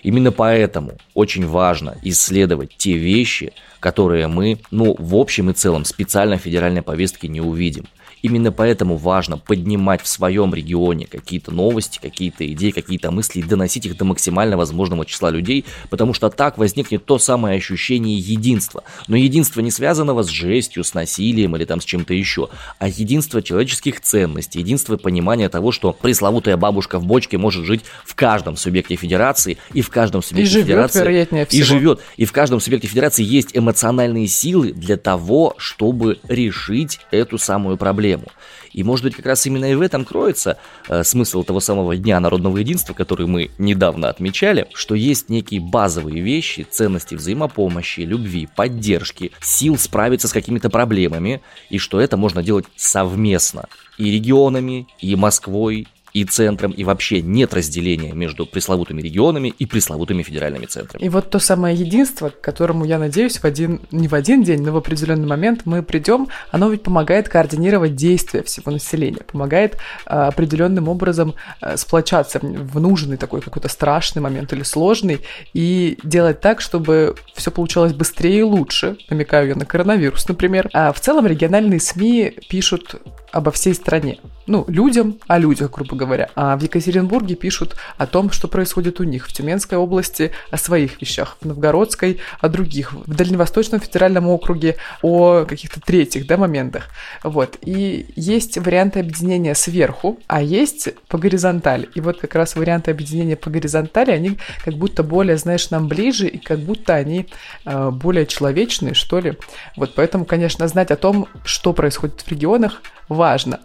Именно 0.03 0.31
поэтому 0.31 0.93
очень 1.13 1.45
важно 1.45 1.97
исследовать 2.03 2.75
те 2.77 2.97
вещи, 2.97 3.53
которые 3.79 4.27
мы, 4.27 4.59
ну, 4.71 4.95
в 4.97 5.15
общем 5.15 5.49
и 5.49 5.53
целом, 5.53 5.85
специально 5.85 6.37
в 6.37 6.41
федеральной 6.41 6.81
повестке 6.81 7.27
не 7.27 7.41
увидим. 7.41 7.87
Именно 8.21 8.51
поэтому 8.51 8.97
важно 8.97 9.37
поднимать 9.37 10.01
в 10.01 10.07
своем 10.07 10.53
регионе 10.53 11.07
какие-то 11.07 11.51
новости, 11.51 11.99
какие-то 12.01 12.45
идеи, 12.53 12.71
какие-то 12.71 13.11
мысли 13.11 13.39
и 13.39 13.43
доносить 13.43 13.85
их 13.85 13.97
до 13.97 14.05
максимально 14.05 14.57
возможного 14.57 15.05
числа 15.05 15.31
людей, 15.31 15.65
потому 15.89 16.13
что 16.13 16.29
так 16.29 16.57
возникнет 16.57 17.05
то 17.05 17.17
самое 17.17 17.57
ощущение 17.57 18.17
единства. 18.17 18.83
Но 19.07 19.15
единство 19.15 19.61
не 19.61 19.71
связанного 19.71 20.23
с 20.23 20.27
жестью, 20.27 20.83
с 20.83 20.93
насилием 20.93 21.55
или 21.55 21.65
там 21.65 21.81
с 21.81 21.85
чем-то 21.85 22.13
еще, 22.13 22.49
а 22.79 22.87
единство 22.87 23.41
человеческих 23.41 24.01
ценностей, 24.01 24.59
единство 24.59 24.97
понимания 24.97 25.49
того, 25.49 25.71
что 25.71 25.93
пресловутая 25.93 26.57
бабушка 26.57 26.99
в 26.99 27.05
бочке 27.05 27.37
может 27.37 27.65
жить 27.65 27.81
в 28.05 28.15
каждом 28.15 28.55
субъекте 28.55 28.95
федерации 28.95 29.57
и 29.73 29.81
в 29.81 29.89
каждом 29.89 30.21
субъекте 30.21 30.51
и 30.51 30.53
живет, 30.53 30.67
федерации. 30.67 30.99
вероятнее 30.99 31.45
всего. 31.45 31.61
И 31.61 31.63
живет. 31.63 31.99
И 32.17 32.25
в 32.25 32.31
каждом 32.31 32.59
субъекте 32.59 32.87
федерации 32.87 33.23
есть 33.23 33.49
эмоциональные 33.53 34.27
силы 34.27 34.73
для 34.73 34.97
того, 34.97 35.55
чтобы 35.57 36.19
решить 36.27 36.99
эту 37.11 37.37
самую 37.37 37.77
проблему 37.77 38.10
проблему. 38.11 38.31
И 38.73 38.83
может 38.83 39.03
быть 39.03 39.15
как 39.15 39.25
раз 39.25 39.45
именно 39.45 39.71
и 39.71 39.75
в 39.75 39.81
этом 39.81 40.05
кроется 40.05 40.57
э, 40.87 41.03
смысл 41.03 41.43
того 41.43 41.59
самого 41.59 41.97
Дня 41.97 42.19
народного 42.19 42.57
единства, 42.57 42.93
который 42.93 43.27
мы 43.27 43.51
недавно 43.57 44.09
отмечали, 44.09 44.67
что 44.73 44.95
есть 44.95 45.29
некие 45.29 45.59
базовые 45.59 46.21
вещи, 46.21 46.65
ценности 46.69 47.15
взаимопомощи, 47.15 48.01
любви, 48.01 48.47
поддержки, 48.55 49.31
сил 49.41 49.77
справиться 49.77 50.27
с 50.27 50.33
какими-то 50.33 50.69
проблемами, 50.69 51.41
и 51.69 51.77
что 51.77 51.99
это 51.99 52.17
можно 52.17 52.43
делать 52.43 52.65
совместно 52.75 53.65
и 53.97 54.09
регионами, 54.09 54.87
и 54.99 55.15
Москвой, 55.15 55.87
и 56.13 56.23
центром, 56.25 56.71
и 56.71 56.83
вообще 56.83 57.21
нет 57.21 57.53
разделения 57.53 58.13
между 58.13 58.45
пресловутыми 58.45 59.01
регионами 59.01 59.53
и 59.57 59.65
пресловутыми 59.65 60.23
федеральными 60.23 60.65
центрами. 60.65 61.03
И 61.03 61.09
вот 61.09 61.29
то 61.29 61.39
самое 61.39 61.75
единство, 61.75 62.29
к 62.29 62.41
которому, 62.41 62.85
я 62.85 62.99
надеюсь, 62.99 63.37
в 63.37 63.45
один, 63.45 63.81
не 63.91 64.07
в 64.07 64.13
один 64.13 64.43
день, 64.43 64.61
но 64.61 64.71
в 64.71 64.77
определенный 64.77 65.27
момент 65.27 65.61
мы 65.65 65.83
придем, 65.83 66.27
оно 66.51 66.69
ведь 66.69 66.83
помогает 66.83 67.29
координировать 67.29 67.95
действия 67.95 68.43
всего 68.43 68.71
населения, 68.71 69.23
помогает 69.23 69.77
а, 70.05 70.27
определенным 70.27 70.87
образом 70.87 71.35
а, 71.59 71.77
сплочаться 71.77 72.39
в 72.41 72.79
нужный 72.79 73.17
такой 73.17 73.41
какой-то 73.41 73.69
страшный 73.69 74.21
момент 74.21 74.53
или 74.53 74.63
сложный 74.63 75.21
и 75.53 75.97
делать 76.03 76.41
так, 76.41 76.61
чтобы 76.61 77.15
все 77.33 77.51
получалось 77.51 77.93
быстрее 77.93 78.39
и 78.39 78.43
лучше. 78.43 78.97
Намекаю 79.09 79.49
я 79.49 79.55
на 79.55 79.65
коронавирус, 79.65 80.27
например. 80.27 80.69
А 80.73 80.91
в 80.91 80.99
целом 80.99 81.25
региональные 81.25 81.79
СМИ 81.79 82.33
пишут 82.49 82.95
обо 83.31 83.51
всей 83.51 83.73
стране. 83.73 84.19
Ну, 84.47 84.65
людям 84.67 85.17
о 85.27 85.37
людях, 85.37 85.71
грубо 85.71 85.95
говоря. 85.95 86.29
А 86.35 86.57
в 86.57 86.61
Екатеринбурге 86.61 87.35
пишут 87.35 87.75
о 87.97 88.05
том, 88.07 88.31
что 88.31 88.47
происходит 88.47 88.99
у 88.99 89.03
них. 89.03 89.27
В 89.27 89.33
Тюменской 89.33 89.77
области 89.77 90.31
о 90.49 90.57
своих 90.57 91.01
вещах. 91.01 91.37
В 91.41 91.45
Новгородской 91.45 92.19
о 92.39 92.49
других. 92.49 92.93
В 92.93 93.15
Дальневосточном 93.15 93.79
федеральном 93.79 94.27
округе 94.27 94.77
о 95.01 95.45
каких-то 95.45 95.79
третьих 95.79 96.27
да, 96.27 96.37
моментах. 96.37 96.89
Вот. 97.23 97.57
И 97.61 98.07
есть 98.15 98.57
варианты 98.57 98.99
объединения 98.99 99.55
сверху, 99.55 100.19
а 100.27 100.41
есть 100.41 100.89
по 101.07 101.17
горизонтали. 101.17 101.89
И 101.95 102.01
вот 102.01 102.19
как 102.19 102.35
раз 102.35 102.55
варианты 102.55 102.91
объединения 102.91 103.35
по 103.35 103.49
горизонтали, 103.49 104.11
они 104.11 104.37
как 104.65 104.73
будто 104.73 105.03
более, 105.03 105.37
знаешь, 105.37 105.69
нам 105.69 105.87
ближе, 105.87 106.27
и 106.27 106.37
как 106.37 106.59
будто 106.59 106.95
они 106.95 107.27
э, 107.65 107.89
более 107.91 108.25
человечные, 108.25 108.93
что 108.93 109.19
ли. 109.19 109.37
Вот 109.77 109.93
поэтому, 109.95 110.25
конечно, 110.25 110.67
знать 110.67 110.91
о 110.91 110.95
том, 110.95 111.27
что 111.45 111.73
происходит 111.73 112.21
в 112.21 112.27
регионах, 112.27 112.81
важно. 113.21 113.59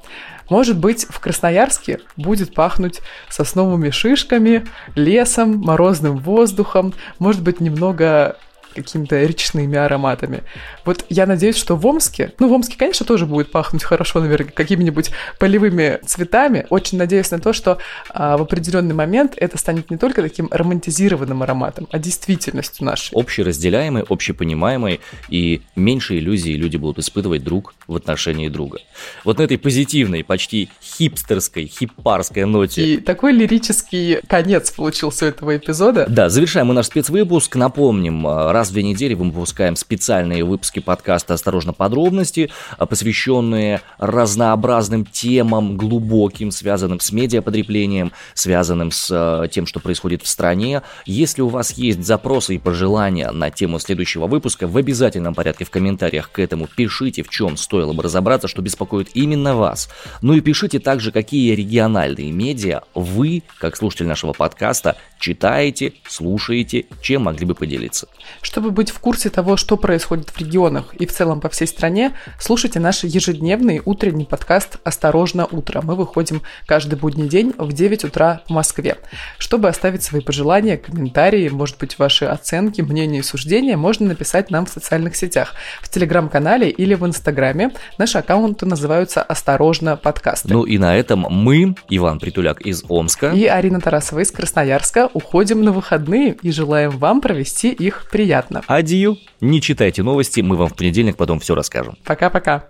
Может 0.51 0.77
быть, 0.79 1.07
в 1.09 1.19
Красноярске 1.19 2.01
будет 2.19 2.55
пахнуть 2.55 3.01
сосновыми 3.31 3.89
шишками, 3.89 4.67
лесом, 4.95 5.57
морозным 5.61 6.19
воздухом, 6.19 6.93
может 7.19 7.43
быть, 7.43 7.59
немного 7.61 8.37
какими-то 8.83 9.23
речными 9.25 9.77
ароматами. 9.77 10.43
Вот 10.85 11.05
я 11.09 11.27
надеюсь, 11.27 11.57
что 11.57 11.77
в 11.77 11.87
Омске, 11.87 12.33
ну, 12.39 12.49
в 12.49 12.53
Омске, 12.53 12.77
конечно, 12.79 13.05
тоже 13.07 13.27
будет 13.27 13.51
пахнуть 13.51 13.83
хорошо, 13.83 14.21
наверное, 14.21 14.51
какими-нибудь 14.51 15.11
полевыми 15.39 15.99
цветами. 16.05 16.67
Очень 16.71 16.99
надеюсь 16.99 17.31
на 17.31 17.39
то, 17.39 17.53
что 17.53 17.79
а, 18.11 18.37
в 18.37 18.43
определенный 18.43 18.95
момент 18.95 19.35
это 19.37 19.59
станет 19.59 19.91
не 19.91 19.97
только 19.97 20.23
таким 20.23 20.49
романтизированным 20.51 21.43
ароматом, 21.43 21.89
а 21.91 21.99
действительностью 21.99 22.85
нашей. 22.87 23.11
Общеразделяемый, 23.13 24.05
общепонимаемый, 24.09 25.01
и 25.29 25.63
меньше 25.75 26.19
иллюзий 26.19 26.57
люди 26.57 26.77
будут 26.77 26.99
испытывать 26.99 27.43
друг 27.43 27.75
в 27.87 27.97
отношении 27.97 28.49
друга. 28.49 28.79
Вот 29.25 29.39
на 29.39 29.43
этой 29.43 29.59
позитивной, 29.59 30.25
почти 30.25 30.69
хипстерской, 30.83 31.67
хиппарской 31.67 32.45
ноте. 32.45 32.95
И 32.95 32.97
такой 32.99 33.33
лирический 33.33 34.21
конец 34.27 34.71
получился 34.71 35.27
у 35.27 35.29
этого 35.29 35.57
эпизода. 35.57 36.07
Да, 36.09 36.29
завершаем 36.29 36.69
мы 36.69 36.75
наш 36.75 36.87
спецвыпуск. 36.87 37.57
Напомним, 37.57 38.27
а, 38.27 38.53
раз 38.67 38.71
в 38.71 38.73
две 38.73 38.83
недели 38.83 39.15
мы 39.15 39.31
выпускаем 39.31 39.77
специальные 39.77 40.45
выпуски 40.45 40.81
подкаста 40.81 41.35
«Осторожно, 41.35 41.73
подробности», 41.73 42.51
а, 42.79 42.87
посвященные 42.87 43.81
разнообразным 43.99 45.05
темам, 45.05 45.77
глубоким, 45.77 46.51
связанным 46.51 46.99
с 46.99 47.13
медиапотреблением, 47.13 48.13
связанным 48.35 48.91
с 48.91 49.09
а, 49.13 49.47
тем, 49.47 49.67
что 49.67 49.79
происходит 49.79 50.23
в 50.23 50.27
стране. 50.27 50.83
Если 51.05 51.43
у 51.43 51.49
вас 51.49 51.73
есть 51.73 52.05
запросы 52.05 52.57
и 52.57 52.59
пожелания 52.59 53.31
на 53.31 53.51
тему 53.51 53.79
следующего 53.79 54.27
выпуска, 54.27 54.67
в 54.67 54.77
обязательном 54.77 55.35
порядке 55.35 55.65
в 55.65 55.71
комментариях 55.71 56.33
к 56.33 56.41
этому 56.41 56.67
пишите, 56.67 57.23
в 57.23 57.29
чем 57.29 57.57
стоило 57.57 57.93
бы 57.93 58.03
разобраться, 58.03 58.49
что 58.49 58.63
беспокоит 58.63 59.11
именно 59.15 59.55
вас. 59.55 59.89
Ну 60.23 60.35
и 60.35 60.41
пишите 60.41 60.81
также, 60.81 61.13
какие 61.13 61.55
региональные 61.55 62.33
медиа 62.33 62.81
вы, 62.95 63.45
как 63.59 63.77
слушатель 63.77 64.07
нашего 64.07 64.33
подкаста, 64.33 64.97
читаете, 65.21 65.93
слушаете, 66.09 66.87
чем 67.01 67.23
могли 67.23 67.47
бы 67.47 67.55
поделиться. 67.55 68.09
Чтобы 68.57 68.71
быть 68.71 68.89
в 68.89 69.01
курсе 69.01 69.29
того, 69.29 69.59
что 69.59 69.77
происходит 69.77 70.31
в 70.31 70.39
регионах 70.39 70.95
и 70.95 71.05
в 71.05 71.13
целом 71.13 71.43
по 71.43 71.51
всей 71.51 71.67
стране, 71.67 72.13
слушайте 72.41 72.81
наш 72.81 73.05
ежедневный 73.05 73.83
утренний 73.85 74.25
подкаст 74.25 74.79
«Осторожно, 74.83 75.45
утро». 75.45 75.83
Мы 75.83 75.95
выходим 75.95 76.41
каждый 76.65 76.99
будний 76.99 77.29
день 77.29 77.53
в 77.59 77.71
9 77.71 78.05
утра 78.05 78.41
в 78.47 78.51
Москве. 78.51 78.97
Чтобы 79.37 79.69
оставить 79.69 80.05
свои 80.05 80.23
пожелания, 80.23 80.79
комментарии, 80.79 81.51
может 81.51 81.77
быть, 81.77 81.99
ваши 81.99 82.25
оценки, 82.25 82.81
мнения 82.81 83.19
и 83.19 83.23
суждения, 83.23 83.77
можно 83.77 84.07
написать 84.07 84.51
нам 84.51 84.65
в 84.65 84.71
социальных 84.71 85.17
сетях, 85.17 85.53
в 85.83 85.91
Телеграм-канале 85.91 86.71
или 86.71 86.95
в 86.95 87.05
Инстаграме. 87.05 87.75
Наши 87.99 88.17
аккаунты 88.17 88.65
называются 88.65 89.23
«Осторожно, 89.23 89.99
подкасты». 89.99 90.49
Ну 90.51 90.65
и 90.65 90.79
на 90.79 90.97
этом 90.97 91.27
мы, 91.29 91.77
Иван 91.91 92.21
Притуляк 92.21 92.63
из 92.63 92.85
Омска 92.89 93.33
и 93.33 93.45
Арина 93.45 93.83
Тарасова 93.83 94.21
из 94.21 94.31
Красноярска, 94.31 95.11
уходим 95.13 95.63
на 95.63 95.73
выходные 95.73 96.39
и 96.41 96.51
желаем 96.51 96.93
вам 96.93 97.21
провести 97.21 97.71
их 97.71 98.09
приятно. 98.37 98.63
Адью, 98.67 99.19
не 99.41 99.61
читайте 99.61 100.03
новости, 100.03 100.41
мы 100.41 100.57
вам 100.57 100.69
в 100.69 100.75
понедельник 100.75 101.17
потом 101.17 101.41
все 101.41 101.55
расскажем. 101.55 101.97
Пока-пока. 102.05 102.69